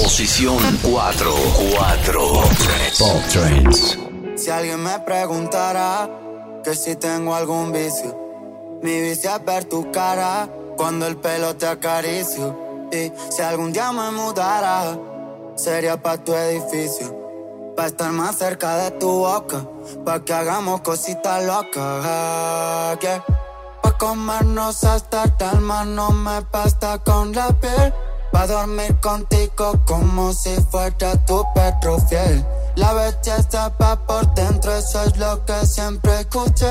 Posición 0.03 0.59
4. 0.83 1.35
4. 1.75 2.21
Pop 2.99 3.23
Trends. 3.31 3.99
Si 4.37 4.51
alguien 4.51 4.83
me 4.83 4.99
preguntara 5.01 6.09
que 6.63 6.75
si 6.75 6.97
tengo 6.97 7.35
algún 7.35 7.73
vicio, 7.73 8.15
mi 8.83 9.01
vicio 9.01 9.35
es 9.35 9.45
ver 9.45 9.65
tu 9.65 9.91
cara 9.91 10.49
cuando 10.77 11.07
el 11.07 11.17
pelo 11.17 11.57
te 11.57 11.67
acaricio. 11.67 12.89
Y 12.93 13.11
si 13.31 13.41
algún 13.43 13.73
día 13.73 13.91
me 13.93 14.11
mudara, 14.11 14.99
sería 15.57 16.01
pa' 16.01 16.19
tu 16.19 16.35
edificio. 16.35 17.75
Pa' 17.75 17.87
estar 17.87 18.13
más 18.13 18.37
cerca 18.37 18.77
de 18.77 18.91
tu 18.93 19.09
boca, 19.09 19.67
pa' 20.05 20.23
que 20.25 20.35
hagamos 20.35 20.83
cositas 20.83 21.43
locas. 21.43 23.01
Yeah. 23.01 23.25
Pa' 23.83 23.97
comernos 23.97 24.85
hasta 24.85 25.25
alma, 25.41 25.85
no 25.85 26.11
me 26.11 26.41
basta 26.53 26.99
con 26.99 27.33
la 27.33 27.49
piel. 27.59 27.95
Pa' 28.37 28.47
dormir 28.47 28.95
contigo 29.01 29.81
como 29.87 30.31
si 30.31 30.55
fuera 30.71 31.17
tu 31.25 31.43
perro 31.55 31.99
fiel. 32.07 32.45
La 32.75 32.93
belleza 32.93 33.73
va 33.81 33.97
por 33.97 34.35
dentro, 34.35 34.77
eso 34.77 35.05
es 35.05 35.17
lo 35.17 35.43
que 35.47 35.67
siempre 35.67 36.21
escuché. 36.21 36.71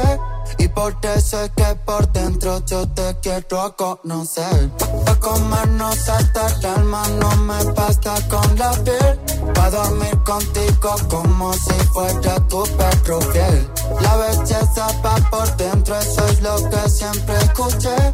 Y 0.59 0.67
por 0.67 0.95
eso 1.01 1.41
es 1.41 1.49
que 1.57 1.73
por 1.83 2.07
dentro 2.11 2.63
yo 2.67 2.87
te 2.89 3.17
quiero 3.19 3.75
conocer. 3.75 4.69
Pa' 5.05 5.15
comernos 5.15 6.07
hasta 6.07 6.47
el 6.49 6.65
alma, 6.67 7.01
no 7.19 7.35
me 7.37 7.63
basta 7.71 8.13
con 8.29 8.59
la 8.59 8.71
piel. 8.83 9.19
Pa' 9.55 9.71
dormir 9.71 10.19
contigo 10.23 10.95
como 11.09 11.51
si 11.51 11.73
fuera 11.93 12.47
tu 12.47 12.63
perro 12.77 13.19
fiel. 13.21 13.67
La 14.01 14.15
belleza 14.17 14.87
va 15.03 15.15
por 15.31 15.57
dentro, 15.57 15.97
eso 15.97 16.27
es 16.27 16.41
lo 16.43 16.69
que 16.69 16.89
siempre 16.91 17.35
escuché. 17.37 18.13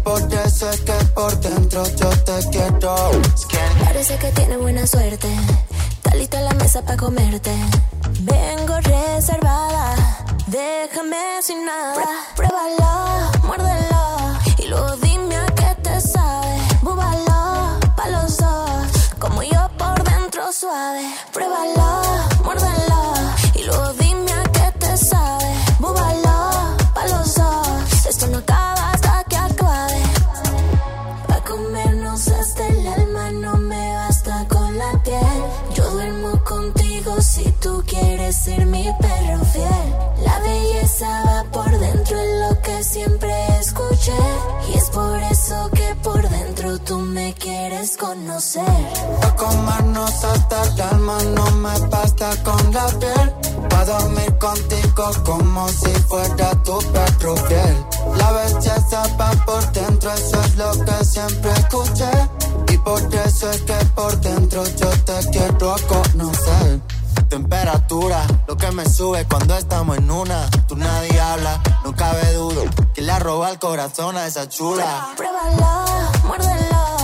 Y 0.00 0.02
por 0.02 0.22
eso 0.32 0.70
es 0.70 0.80
que 0.80 0.92
por 1.14 1.38
dentro 1.40 1.84
yo 1.84 2.08
te 2.24 2.48
quiero. 2.50 2.96
Parece 3.84 4.16
que 4.16 4.30
tiene 4.32 4.56
buena 4.56 4.86
suerte. 4.86 5.28
Está 5.96 6.14
lista 6.14 6.40
la 6.40 6.54
mesa 6.54 6.80
para 6.80 6.96
comerte. 6.96 7.54
Vengo 8.20 8.76
reservada. 8.80 9.94
Déjame 10.46 11.42
sin 11.42 11.66
nada. 11.66 12.02
Pruébalo, 12.34 13.30
muérdelo. 13.42 14.38
Y 14.56 14.68
luego 14.68 14.96
dime 15.02 15.36
a 15.36 15.46
qué 15.48 15.76
te 15.82 16.00
sabe. 16.00 16.56
Búbalo, 16.80 17.78
pa' 17.94 18.08
los 18.08 18.38
dos. 18.38 18.86
Como 19.18 19.42
yo 19.42 19.68
por 19.76 20.02
dentro 20.02 20.50
suave. 20.50 21.04
Pruébalo, 21.30 22.02
muérdelo. 22.42 23.19
Hasta 32.50 32.66
el 32.66 32.84
alma 32.84 33.30
no 33.30 33.56
me 33.58 33.94
basta 33.94 34.44
con 34.48 34.76
la 34.76 35.00
piel. 35.04 35.42
Yo 35.72 35.88
duermo 35.88 36.42
contigo 36.42 37.20
si 37.20 37.44
tú 37.62 37.80
quieres 37.86 38.36
ser 38.38 38.66
mi 38.66 38.88
perro 39.00 39.44
fiel. 39.44 39.94
La 40.24 40.40
belleza 40.40 41.24
va 41.26 41.44
por 41.52 41.70
dentro 41.78 42.18
es 42.18 42.40
lo 42.48 42.60
que 42.60 42.82
siempre 42.82 43.32
escuché. 43.60 44.18
Y 44.68 44.78
es 44.78 44.89
me 47.30 47.34
quieres 47.34 47.96
conocer. 47.96 48.64
Pa' 49.20 49.36
comernos 49.36 50.24
hasta 50.24 50.62
el 50.62 50.80
alma, 50.80 51.18
no 51.36 51.50
me 51.62 51.78
basta 51.88 52.30
con 52.42 52.72
la 52.72 52.86
piel. 52.98 53.32
Pa' 53.68 53.84
dormir 53.84 54.36
contigo 54.38 55.10
como 55.24 55.68
si 55.68 55.92
fuera 56.08 56.50
tu 56.64 56.78
perro 56.92 57.36
fiel. 57.36 57.76
La 58.16 58.32
belleza 58.32 59.02
va 59.20 59.30
por 59.46 59.62
dentro, 59.72 60.12
eso 60.12 60.40
es 60.42 60.56
lo 60.56 60.72
que 60.84 61.04
siempre 61.04 61.52
escuché. 61.52 62.10
Y 62.72 62.78
por 62.78 63.00
eso 63.14 63.50
es 63.50 63.60
que 63.62 63.78
por 63.94 64.20
dentro 64.20 64.64
yo 64.64 64.90
te 64.90 65.30
quiero 65.30 65.76
conocer. 65.86 66.80
Temperatura, 67.28 68.26
lo 68.48 68.56
que 68.56 68.72
me 68.72 68.88
sube 68.88 69.24
cuando 69.28 69.56
estamos 69.56 69.98
en 69.98 70.10
una. 70.10 70.50
Tú 70.66 70.74
nadie 70.74 71.20
habla, 71.20 71.60
no 71.84 71.94
cabe 71.94 72.32
duda. 72.32 72.62
Que 72.92 73.02
le 73.02 73.16
roba 73.20 73.50
el 73.50 73.58
corazón 73.60 74.16
a 74.16 74.26
esa 74.26 74.48
chula. 74.48 75.12
Pruébalo, 75.16 75.84
muérdelo. 76.24 76.99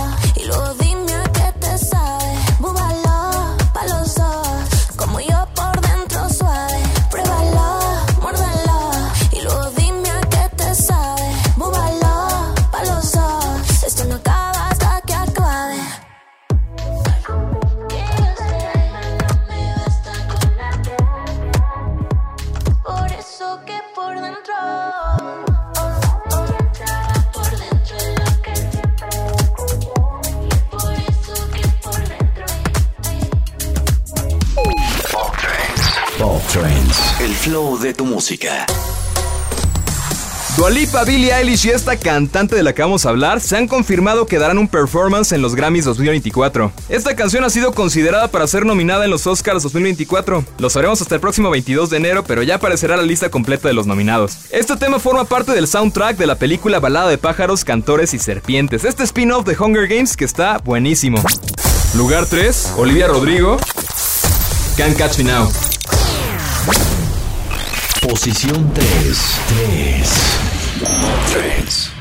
Flow 37.47 37.79
de 37.79 37.93
tu 37.93 38.05
música. 38.05 38.65
Dualipa, 40.57 41.05
Billie 41.05 41.33
Eilish 41.33 41.67
y 41.67 41.69
esta 41.69 41.95
cantante 41.95 42.57
de 42.57 42.63
la 42.63 42.73
que 42.73 42.81
vamos 42.81 43.05
a 43.05 43.09
hablar 43.09 43.39
se 43.39 43.55
han 43.55 43.69
confirmado 43.69 44.25
que 44.25 44.37
darán 44.37 44.57
un 44.57 44.67
performance 44.67 45.31
en 45.31 45.41
los 45.41 45.55
Grammys 45.55 45.85
2024. 45.85 46.73
Esta 46.89 47.15
canción 47.15 47.45
ha 47.45 47.49
sido 47.49 47.71
considerada 47.71 48.27
para 48.27 48.47
ser 48.47 48.65
nominada 48.65 49.05
en 49.05 49.11
los 49.11 49.25
Oscars 49.27 49.63
2024. 49.63 50.43
Lo 50.57 50.69
sabremos 50.69 51.01
hasta 51.01 51.15
el 51.15 51.21
próximo 51.21 51.49
22 51.49 51.89
de 51.89 51.95
enero, 51.95 52.25
pero 52.25 52.43
ya 52.43 52.55
aparecerá 52.55 52.97
la 52.97 53.03
lista 53.03 53.29
completa 53.29 53.69
de 53.69 53.75
los 53.75 53.87
nominados. 53.87 54.39
Este 54.49 54.75
tema 54.75 54.99
forma 54.99 55.23
parte 55.23 55.53
del 55.53 55.69
soundtrack 55.69 56.17
de 56.17 56.27
la 56.27 56.35
película 56.35 56.81
Balada 56.81 57.09
de 57.09 57.17
pájaros, 57.17 57.63
cantores 57.63 58.13
y 58.13 58.19
serpientes. 58.19 58.83
Este 58.83 59.03
spin-off 59.03 59.45
de 59.45 59.55
Hunger 59.57 59.87
Games 59.87 60.17
que 60.17 60.25
está 60.25 60.57
buenísimo. 60.57 61.23
Lugar 61.95 62.25
3, 62.25 62.73
Olivia 62.75 63.07
Rodrigo. 63.07 63.57
Can't 64.75 64.97
Catch 64.97 65.19
Me 65.19 65.23
Now. 65.23 65.49
Posición 68.07 68.73
3. 68.73 68.83
3. 68.83 70.03
Pop 70.81 71.19
Trends. 71.29 71.91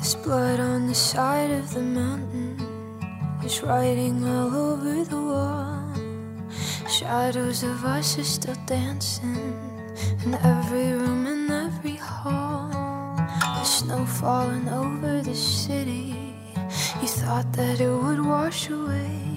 There's 0.00 0.16
blood 0.16 0.58
on 0.58 0.88
the 0.88 0.94
side 0.96 1.52
of 1.52 1.72
the 1.74 1.80
mountain. 1.80 2.56
There's 3.40 3.62
writing 3.62 4.24
all 4.26 4.52
over 4.52 5.04
the 5.04 5.22
wall. 5.30 5.94
Shadows 6.88 7.62
of 7.62 7.84
us 7.84 8.18
are 8.18 8.24
still 8.24 8.58
dancing 8.66 9.54
in 10.24 10.34
every 10.42 10.92
room 10.92 11.24
and 11.26 11.48
every 11.48 11.98
hall. 11.98 12.68
The 13.14 13.62
snow 13.62 14.04
falling 14.06 14.68
over 14.68 15.22
the 15.22 15.36
city. 15.36 16.34
You 17.00 17.06
thought 17.06 17.52
that 17.52 17.80
it 17.80 17.88
would 17.88 18.26
wash 18.26 18.68
away 18.68 19.31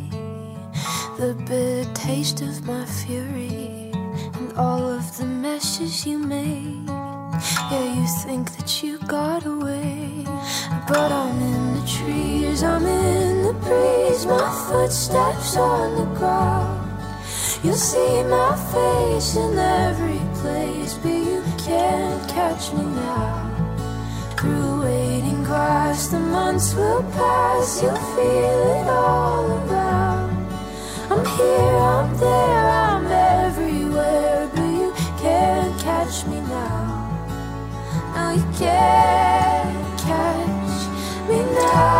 the 1.17 1.33
bitter 1.47 1.89
taste 1.93 2.41
of 2.41 2.65
my 2.65 2.85
fury 2.85 3.89
and 4.33 4.51
all 4.57 4.83
of 4.83 5.17
the 5.17 5.25
messes 5.25 6.05
you 6.05 6.17
made. 6.17 6.85
Yeah, 7.71 7.95
you 7.95 8.05
think 8.23 8.51
that 8.57 8.83
you 8.83 8.99
got 9.07 9.45
away. 9.45 10.25
But 10.89 11.11
I'm 11.13 11.39
in 11.41 11.75
the 11.75 11.87
trees, 11.87 12.63
I'm 12.63 12.85
in 12.85 13.43
the 13.43 13.53
breeze, 13.53 14.25
my 14.25 14.67
footsteps 14.67 15.55
on 15.55 15.95
the 15.95 16.19
ground. 16.19 16.99
You'll 17.63 17.75
see 17.75 18.23
my 18.23 18.53
face 18.73 19.37
in 19.37 19.57
every 19.57 20.21
place, 20.41 20.95
but 20.95 21.09
you 21.09 21.41
can't 21.57 22.29
catch 22.29 22.73
me 22.73 22.83
now. 22.83 23.51
Through 24.37 24.81
waiting 24.81 25.43
grass, 25.43 26.07
the 26.07 26.19
months 26.19 26.75
will 26.75 27.03
pass, 27.13 27.81
you'll 27.81 27.95
feel 27.95 28.81
it 28.81 28.89
all 28.89 29.45
around 29.45 29.84
here, 31.35 31.77
I'm 31.93 32.17
there, 32.17 32.69
I'm 32.69 33.05
everywhere, 33.07 34.49
but 34.53 34.69
you 34.81 34.93
can't 35.19 35.79
catch 35.81 36.25
me 36.27 36.39
now. 36.41 36.83
No, 38.15 38.23
you 38.31 38.45
can't 38.57 39.99
catch 39.99 40.77
me 41.29 41.39
now. 41.59 41.95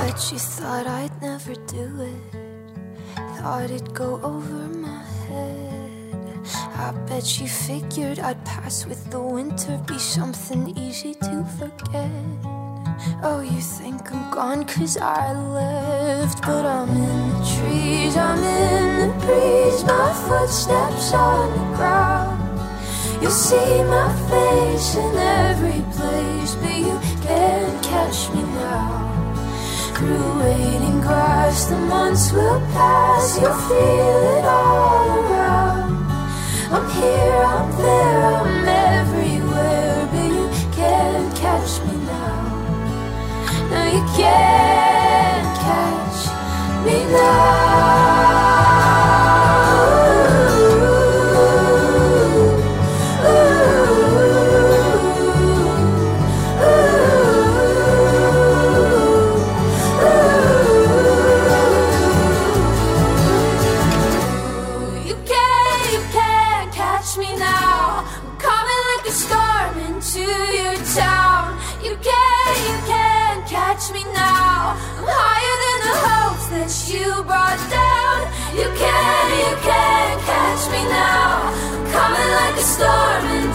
Bet 0.00 0.20
you 0.32 0.38
thought 0.38 0.86
I'd 0.86 1.14
never 1.20 1.54
do 1.78 1.86
it, 2.00 2.22
thought 3.38 3.64
it'd 3.64 3.92
go 3.94 4.20
over 4.22 4.68
my 4.86 5.02
head. 5.28 6.38
I 6.54 6.92
bet 7.08 7.40
you 7.40 7.48
figured 7.48 8.18
I'd 8.18 8.44
pass 8.44 8.86
with 8.86 9.10
the 9.10 9.20
winter, 9.20 9.78
be 9.86 9.98
something 9.98 10.76
easy 10.76 11.14
to 11.14 11.44
forget. 11.58 12.61
Oh, 13.24 13.40
you 13.40 13.60
think 13.60 14.12
I'm 14.12 14.30
gone 14.30 14.64
cause 14.64 14.96
I 14.96 15.32
left, 15.32 16.42
but 16.42 16.64
I'm 16.64 16.88
in 16.88 17.28
the 17.30 17.44
trees, 17.54 18.16
I'm 18.16 18.42
in 18.42 19.08
the 19.08 19.26
breeze, 19.26 19.84
my 19.84 20.12
footsteps 20.26 21.12
on 21.12 21.50
the 21.50 21.76
ground. 21.76 22.60
You'll 23.20 23.30
see 23.30 23.82
my 23.84 24.10
face 24.30 24.94
in 24.96 25.16
every 25.16 25.82
place, 25.96 26.54
but 26.56 26.76
you 26.76 26.98
can't 27.26 27.82
catch 27.84 28.30
me 28.34 28.42
now. 28.42 29.12
Through 29.96 30.38
waiting 30.40 31.00
grass, 31.00 31.66
the 31.66 31.78
months 31.78 32.32
will 32.32 32.60
pass, 32.72 33.40
you'll 33.40 33.54
feel 33.68 34.22
it 34.36 34.44
all 34.44 35.18
around. 35.18 35.92
I'm 36.74 36.90
here, 36.90 37.42
I'm 37.54 37.70
there, 37.78 38.24
I'm 38.40 38.64
everywhere, 38.98 40.08
but 40.10 40.24
you 40.24 40.48
can't 40.72 41.36
catch 41.36 41.80
me. 41.86 41.91
No, 43.72 43.84
you 43.86 44.04
can't 44.14 45.56
catch 45.64 46.26
me 46.84 47.06
You 47.10 48.71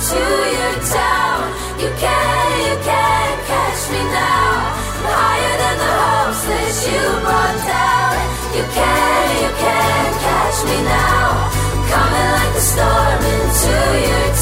into 0.07 0.23
your 0.23 0.75
town. 0.87 1.51
You 1.79 1.89
can't, 1.99 2.59
you 2.63 2.75
can't 2.79 3.39
catch 3.43 3.91
me 3.91 3.99
now. 4.07 4.71
I'm 4.95 5.03
higher 5.03 5.55
than 5.61 5.77
the 5.83 5.91
hopes 5.99 6.43
that 6.47 6.75
you 6.87 7.03
brought 7.27 7.59
down. 7.67 8.15
You 8.55 8.63
can't, 8.71 9.31
you 9.43 9.51
can't 9.59 10.15
catch 10.23 10.59
me 10.63 10.77
now. 10.87 11.51
I'm 11.75 11.83
coming 11.91 12.29
like 12.39 12.55
a 12.55 12.63
storm 12.63 13.21
into 13.35 13.75
your 14.07 14.27
town. 14.31 14.36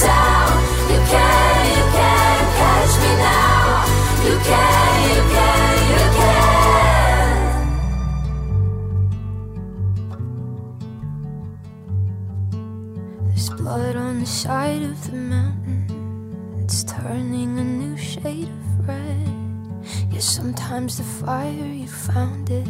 The 20.97 21.03
fire 21.03 21.49
you 21.51 21.87
found 21.87 22.49
it 22.49 22.67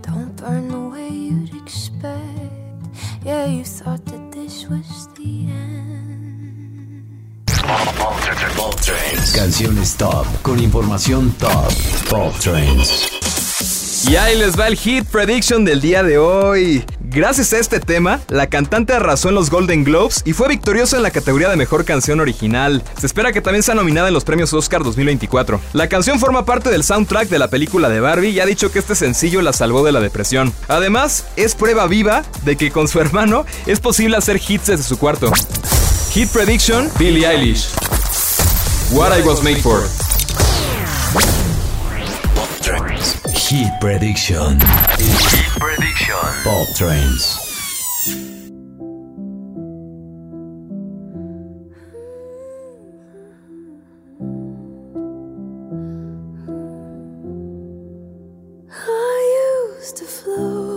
don't 0.00 0.34
burn 0.36 0.68
the 0.68 0.88
way 0.88 1.08
you'd 1.10 1.54
expect. 1.62 2.22
Yeah, 3.24 3.44
you 3.44 3.64
thought 3.64 4.04
that 4.06 4.32
this 4.32 4.66
was 4.68 5.08
the 5.16 5.48
end. 5.50 7.04
Canciones 9.34 9.96
top 9.96 10.26
con 10.42 10.58
información 10.58 11.32
top. 11.38 11.72
Pop 12.08 12.32
Trends. 12.40 13.07
Y 14.08 14.16
ahí 14.16 14.38
les 14.38 14.58
va 14.58 14.68
el 14.68 14.76
hit 14.76 15.04
prediction 15.04 15.66
del 15.66 15.82
día 15.82 16.02
de 16.02 16.16
hoy. 16.16 16.82
Gracias 16.98 17.52
a 17.52 17.58
este 17.58 17.78
tema, 17.78 18.20
la 18.28 18.46
cantante 18.46 18.94
arrasó 18.94 19.28
en 19.28 19.34
los 19.34 19.50
Golden 19.50 19.84
Globes 19.84 20.22
y 20.24 20.32
fue 20.32 20.48
victoriosa 20.48 20.96
en 20.96 21.02
la 21.02 21.10
categoría 21.10 21.50
de 21.50 21.56
mejor 21.56 21.84
canción 21.84 22.18
original. 22.18 22.82
Se 22.98 23.04
espera 23.04 23.32
que 23.32 23.42
también 23.42 23.62
sea 23.62 23.74
nominada 23.74 24.08
en 24.08 24.14
los 24.14 24.24
premios 24.24 24.54
Oscar 24.54 24.82
2024. 24.82 25.60
La 25.74 25.90
canción 25.90 26.18
forma 26.18 26.46
parte 26.46 26.70
del 26.70 26.84
soundtrack 26.84 27.28
de 27.28 27.38
la 27.38 27.48
película 27.48 27.90
de 27.90 28.00
Barbie 28.00 28.30
y 28.30 28.40
ha 28.40 28.46
dicho 28.46 28.72
que 28.72 28.78
este 28.78 28.94
sencillo 28.94 29.42
la 29.42 29.52
salvó 29.52 29.84
de 29.84 29.92
la 29.92 30.00
depresión. 30.00 30.54
Además, 30.68 31.26
es 31.36 31.54
prueba 31.54 31.86
viva 31.86 32.24
de 32.46 32.56
que 32.56 32.70
con 32.70 32.88
su 32.88 33.00
hermano 33.02 33.44
es 33.66 33.78
posible 33.78 34.16
hacer 34.16 34.40
hits 34.46 34.68
desde 34.68 34.84
su 34.84 34.98
cuarto. 34.98 35.30
Hit 36.12 36.30
prediction: 36.30 36.90
Billie 36.98 37.26
Eilish. 37.26 37.68
What 38.90 39.18
I 39.18 39.20
Was 39.20 39.42
Made 39.42 39.60
For. 39.60 39.82
Pop 43.48 43.56
Trends. 43.56 43.64
Hit 43.64 43.80
Prediction. 43.80 44.60
Hit 44.60 45.50
Prediction. 45.58 46.16
Pop 46.44 46.68
Trains. 46.76 47.38
I 58.70 59.76
used 59.80 59.96
to 59.96 60.04
float, 60.04 60.67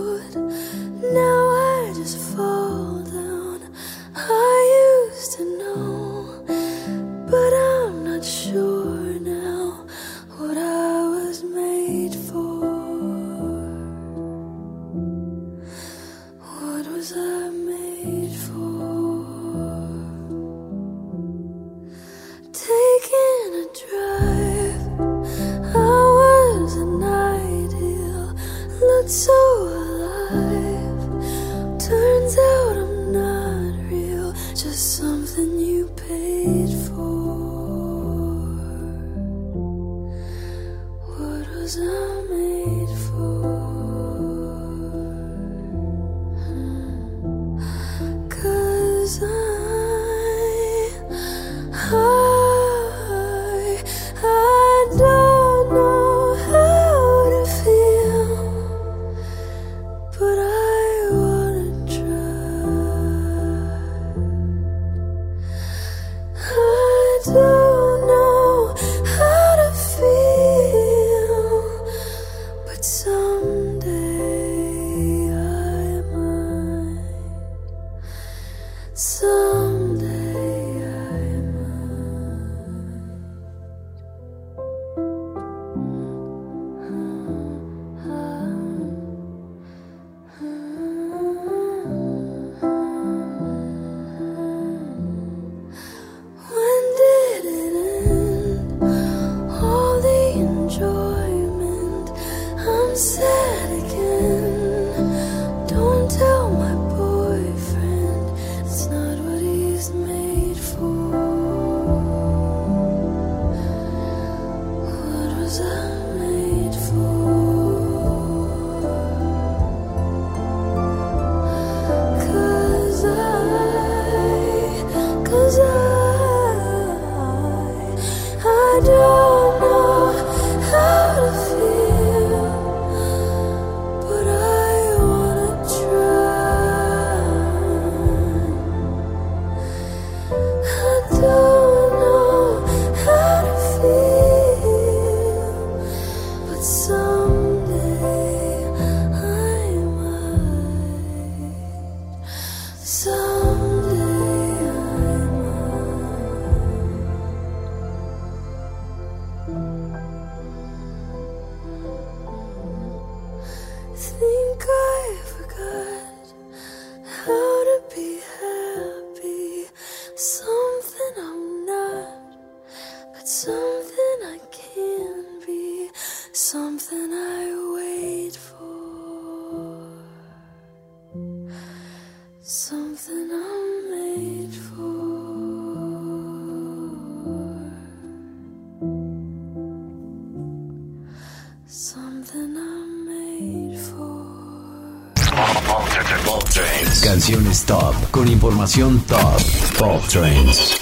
top 197.71 197.95
con 198.11 198.27
información 198.27 198.99
top. 199.07 199.41
Pop 199.79 200.05
Trends. 200.09 200.77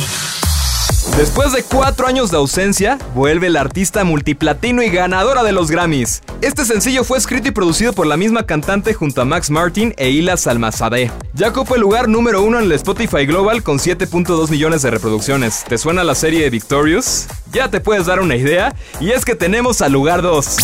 Después 1.18 1.54
de 1.54 1.62
cuatro 1.62 2.08
años 2.08 2.32
de 2.32 2.38
ausencia, 2.38 2.98
vuelve 3.14 3.52
la 3.52 3.62
artista 3.62 4.04
multiplatino 4.04 4.82
y 4.82 4.90
ganadora 4.90 5.44
de 5.44 5.52
los 5.52 5.70
Grammys. 5.70 6.24
Este 6.42 6.66
sencillo 6.66 7.04
fue 7.04 7.20
escrito 7.20 7.50
y 7.50 7.52
producido 7.52 7.94
por 7.94 8.08
la 8.08 8.18
misma 8.18 8.48
cantante 8.48 8.96
junto 8.96 9.22
a 9.22 9.26
Max 9.26 9.52
Martin 9.52 9.94
e 9.98 10.10
Ila 10.10 10.36
Salmazadeh. 10.36 11.12
Ya 11.36 11.50
ocupa 11.50 11.76
el 11.76 11.82
lugar 11.82 12.10
número 12.10 12.42
uno 12.42 12.58
en 12.58 12.66
el 12.66 12.72
Spotify 12.72 13.28
Global 13.28 13.62
con 13.62 13.78
7.2 13.78 14.50
millones 14.50 14.82
de 14.82 14.90
reproducciones. 14.90 15.66
¿Te 15.66 15.78
suena 15.78 16.04
la 16.04 16.16
serie 16.16 16.50
Victorious? 16.50 17.28
Ya 17.52 17.70
te 17.70 17.82
puedes 17.82 18.08
dar 18.08 18.20
una 18.20 18.36
idea, 18.36 18.76
y 19.00 19.12
es 19.12 19.26
que 19.26 19.36
tenemos 19.36 19.84
al 19.84 19.92
lugar 19.92 20.24
2. 20.24 20.58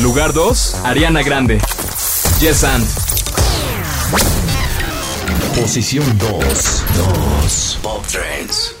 Lugar 0.00 0.32
2, 0.32 0.76
Ariana 0.84 1.22
Grande. 1.22 1.60
Yes 2.40 2.64
and. 2.64 2.86
Posición 5.60 6.04
2. 6.18 6.84
2. 7.44 7.78
Pop 7.82 8.06
Trends. 8.06 8.77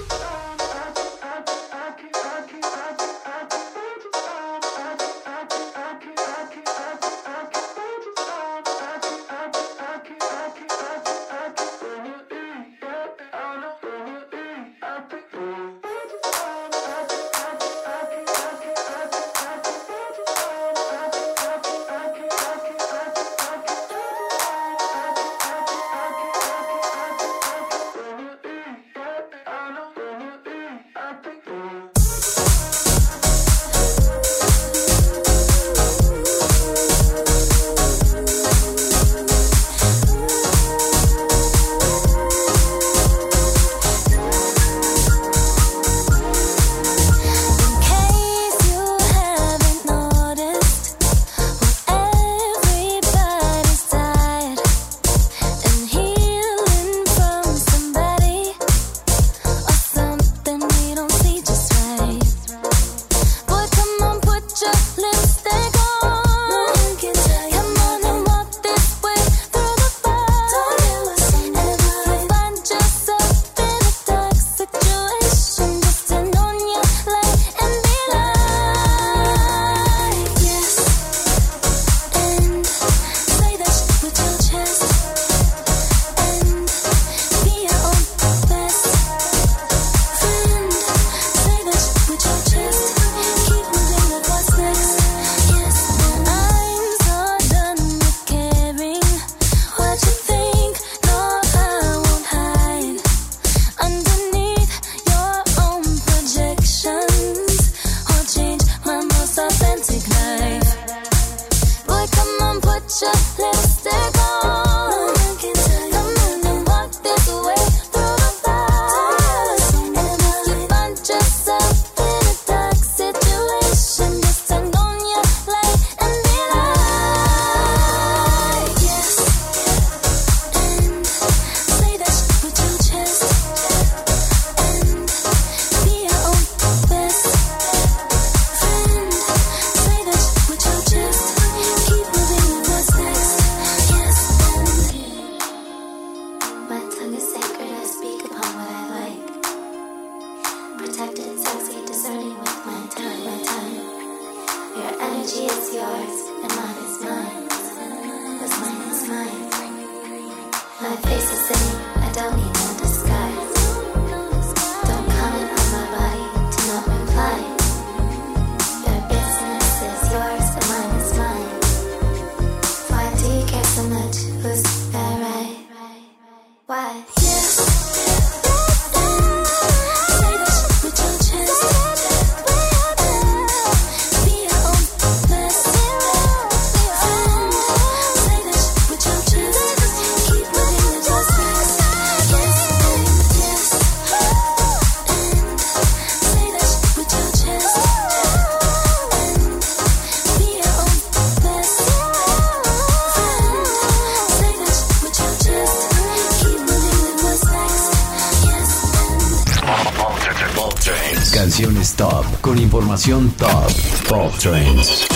Información 212.88 213.30
top. 213.36 213.70
Pop 214.08 214.32
Trends. 214.38 215.07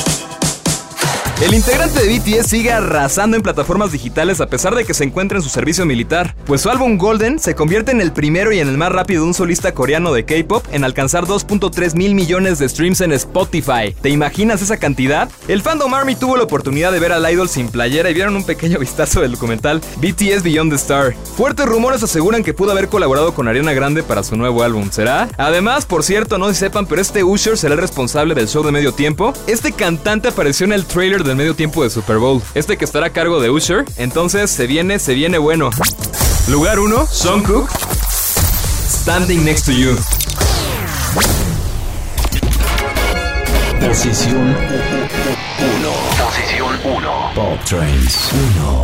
El 1.42 1.54
integrante 1.54 1.98
de 1.98 2.20
BTS 2.20 2.46
sigue 2.46 2.70
arrasando 2.70 3.36
en 3.36 3.42
plataformas 3.42 3.90
digitales 3.90 4.40
a 4.40 4.46
pesar 4.46 4.76
de 4.76 4.84
que 4.84 4.94
se 4.94 5.02
encuentra 5.02 5.38
en 5.38 5.42
su 5.42 5.48
servicio 5.48 5.84
militar, 5.84 6.36
pues 6.46 6.60
su 6.60 6.70
álbum 6.70 6.96
Golden 6.96 7.40
se 7.40 7.56
convierte 7.56 7.90
en 7.90 8.00
el 8.00 8.12
primero 8.12 8.52
y 8.52 8.60
en 8.60 8.68
el 8.68 8.78
más 8.78 8.92
rápido 8.92 9.22
de 9.22 9.26
un 9.26 9.34
solista 9.34 9.74
coreano 9.74 10.12
de 10.12 10.24
K-pop 10.24 10.64
en 10.70 10.84
alcanzar 10.84 11.24
2.3 11.24 11.96
mil 11.96 12.14
millones 12.14 12.60
de 12.60 12.68
streams 12.68 13.00
en 13.00 13.10
Spotify. 13.10 13.92
¿Te 14.00 14.08
imaginas 14.08 14.62
esa 14.62 14.76
cantidad? 14.76 15.28
El 15.48 15.62
fandom 15.62 15.92
Army 15.92 16.14
tuvo 16.14 16.36
la 16.36 16.44
oportunidad 16.44 16.92
de 16.92 17.00
ver 17.00 17.10
al 17.10 17.28
idol 17.28 17.48
sin 17.48 17.66
playera 17.66 18.08
y 18.08 18.14
vieron 18.14 18.36
un 18.36 18.44
pequeño 18.44 18.78
vistazo 18.80 19.20
del 19.20 19.32
documental 19.32 19.80
BTS 19.96 20.44
Beyond 20.44 20.70
the 20.70 20.76
Star. 20.76 21.12
Fuertes 21.36 21.66
rumores 21.66 22.04
aseguran 22.04 22.44
que 22.44 22.54
pudo 22.54 22.70
haber 22.70 22.86
colaborado 22.86 23.34
con 23.34 23.48
Ariana 23.48 23.72
Grande 23.72 24.04
para 24.04 24.22
su 24.22 24.36
nuevo 24.36 24.62
álbum, 24.62 24.92
¿será? 24.92 25.28
Además, 25.38 25.86
por 25.86 26.04
cierto, 26.04 26.38
no 26.38 26.46
se 26.50 26.54
sepan, 26.54 26.86
pero 26.86 27.02
este 27.02 27.24
Usher 27.24 27.58
será 27.58 27.74
el 27.74 27.80
responsable 27.80 28.36
del 28.36 28.46
show 28.46 28.62
de 28.62 28.70
medio 28.70 28.92
tiempo. 28.92 29.34
Este 29.48 29.72
cantante 29.72 30.28
apareció 30.28 30.66
en 30.66 30.72
el 30.72 30.86
trailer 30.86 31.24
del 31.32 31.38
medio 31.38 31.56
tiempo 31.56 31.82
de 31.82 31.88
Super 31.88 32.18
Bowl. 32.18 32.42
Este 32.54 32.76
que 32.76 32.84
estará 32.84 33.06
a 33.06 33.10
cargo 33.10 33.40
de 33.40 33.48
Usher. 33.48 33.86
Entonces, 33.96 34.50
se 34.50 34.66
viene, 34.66 34.98
se 34.98 35.14
viene 35.14 35.38
bueno. 35.38 35.70
Lugar 36.48 36.78
1, 36.78 37.08
Cook. 37.46 37.70
Standing 38.88 39.42
Next 39.44 39.64
to 39.64 39.72
You. 39.72 39.96
Posición 43.80 44.42
1. 44.42 44.56
Posición 46.22 46.78
1. 46.84 47.32
Pop 47.34 47.64
Trends 47.64 48.30
1. 48.56 48.82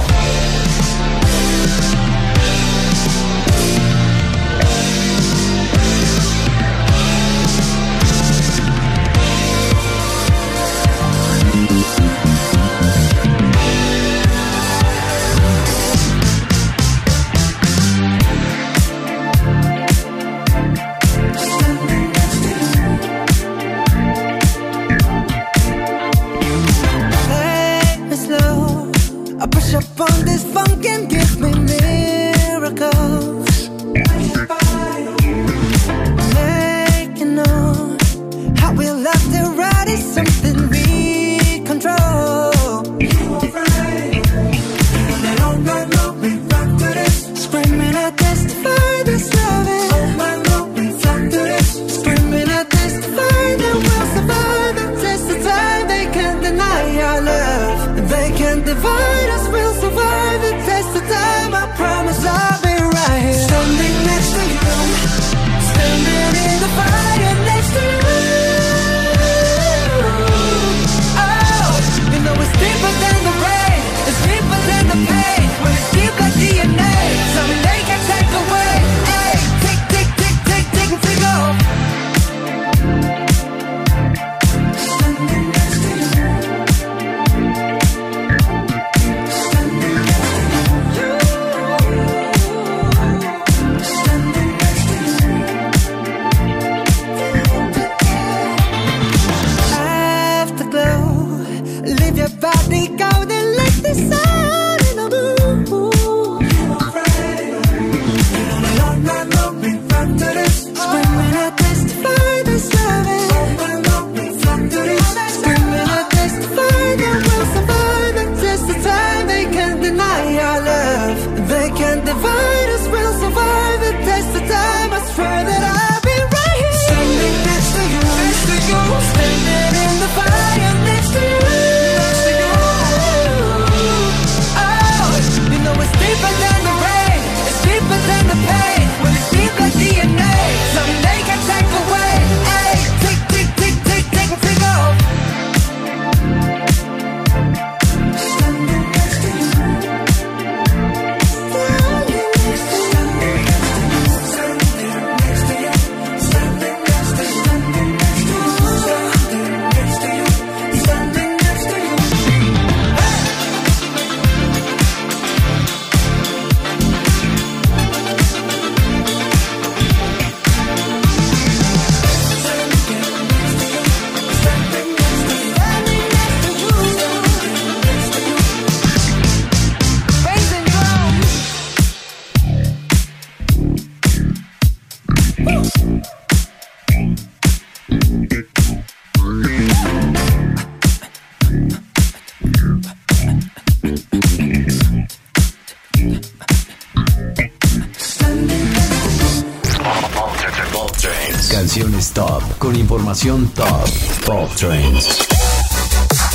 Top. 203.14 203.88
Pop 204.26 204.50
Trends. 204.54 205.26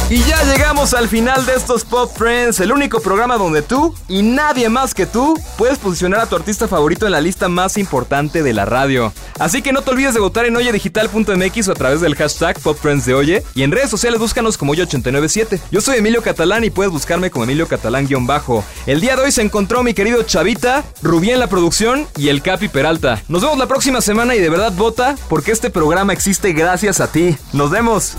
Y 0.09 0.23
ya 0.23 0.43
llegamos 0.43 0.93
al 0.93 1.07
final 1.07 1.45
de 1.45 1.53
estos 1.53 1.85
Pop 1.85 2.11
Friends, 2.15 2.59
el 2.59 2.71
único 2.71 2.99
programa 2.99 3.37
donde 3.37 3.61
tú 3.61 3.93
y 4.07 4.23
nadie 4.23 4.69
más 4.69 4.93
que 4.93 5.05
tú 5.05 5.39
puedes 5.57 5.77
posicionar 5.77 6.19
a 6.19 6.25
tu 6.25 6.35
artista 6.35 6.67
favorito 6.67 7.05
en 7.05 7.11
la 7.11 7.21
lista 7.21 7.47
más 7.47 7.77
importante 7.77 8.41
de 8.41 8.53
la 8.53 8.65
radio. 8.65 9.13
Así 9.43 9.61
que 9.61 9.73
no 9.73 9.81
te 9.81 9.91
olvides 9.91 10.13
de 10.13 10.21
votar 10.21 10.45
en 10.45 10.55
oyedigital.mx 10.55 11.67
o 11.67 11.71
a 11.73 11.75
través 11.75 11.99
del 11.99 12.15
hashtag 12.15 12.57
Pop 12.61 12.77
Friends 12.81 13.05
de 13.05 13.13
Oye 13.13 13.43
y 13.53 13.63
en 13.63 13.73
redes 13.73 13.89
sociales 13.89 14.17
búscanos 14.17 14.57
como 14.57 14.73
Oye897. 14.73 15.59
Yo 15.69 15.81
soy 15.81 15.97
Emilio 15.97 16.21
Catalán 16.21 16.63
y 16.63 16.69
puedes 16.69 16.93
buscarme 16.93 17.29
como 17.29 17.43
Emilio 17.43 17.67
Catalán-bajo. 17.67 18.63
El 18.85 19.01
día 19.01 19.17
de 19.17 19.23
hoy 19.23 19.33
se 19.33 19.41
encontró 19.41 19.83
mi 19.83 19.93
querido 19.93 20.23
Chavita, 20.23 20.85
Rubí 21.01 21.31
en 21.31 21.41
la 21.41 21.47
producción 21.47 22.07
y 22.15 22.29
el 22.29 22.41
Capi 22.41 22.69
Peralta. 22.69 23.21
Nos 23.27 23.41
vemos 23.41 23.57
la 23.57 23.67
próxima 23.67 23.99
semana 23.99 24.33
y 24.33 24.39
de 24.39 24.49
verdad 24.49 24.71
vota 24.71 25.17
porque 25.27 25.51
este 25.51 25.69
programa 25.69 26.13
existe 26.13 26.53
gracias 26.53 27.01
a 27.01 27.11
ti. 27.11 27.35
Nos 27.51 27.69
vemos. 27.69 28.13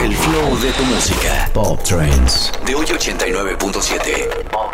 El 0.00 0.16
flow 0.16 0.58
de 0.58 0.70
tu 0.72 0.84
música. 0.84 1.50
Pop 1.52 1.82
Trends. 1.82 2.50
De 2.64 2.74
hoy 2.74 2.86
89.7. 2.86 4.48
Pop 4.50 4.67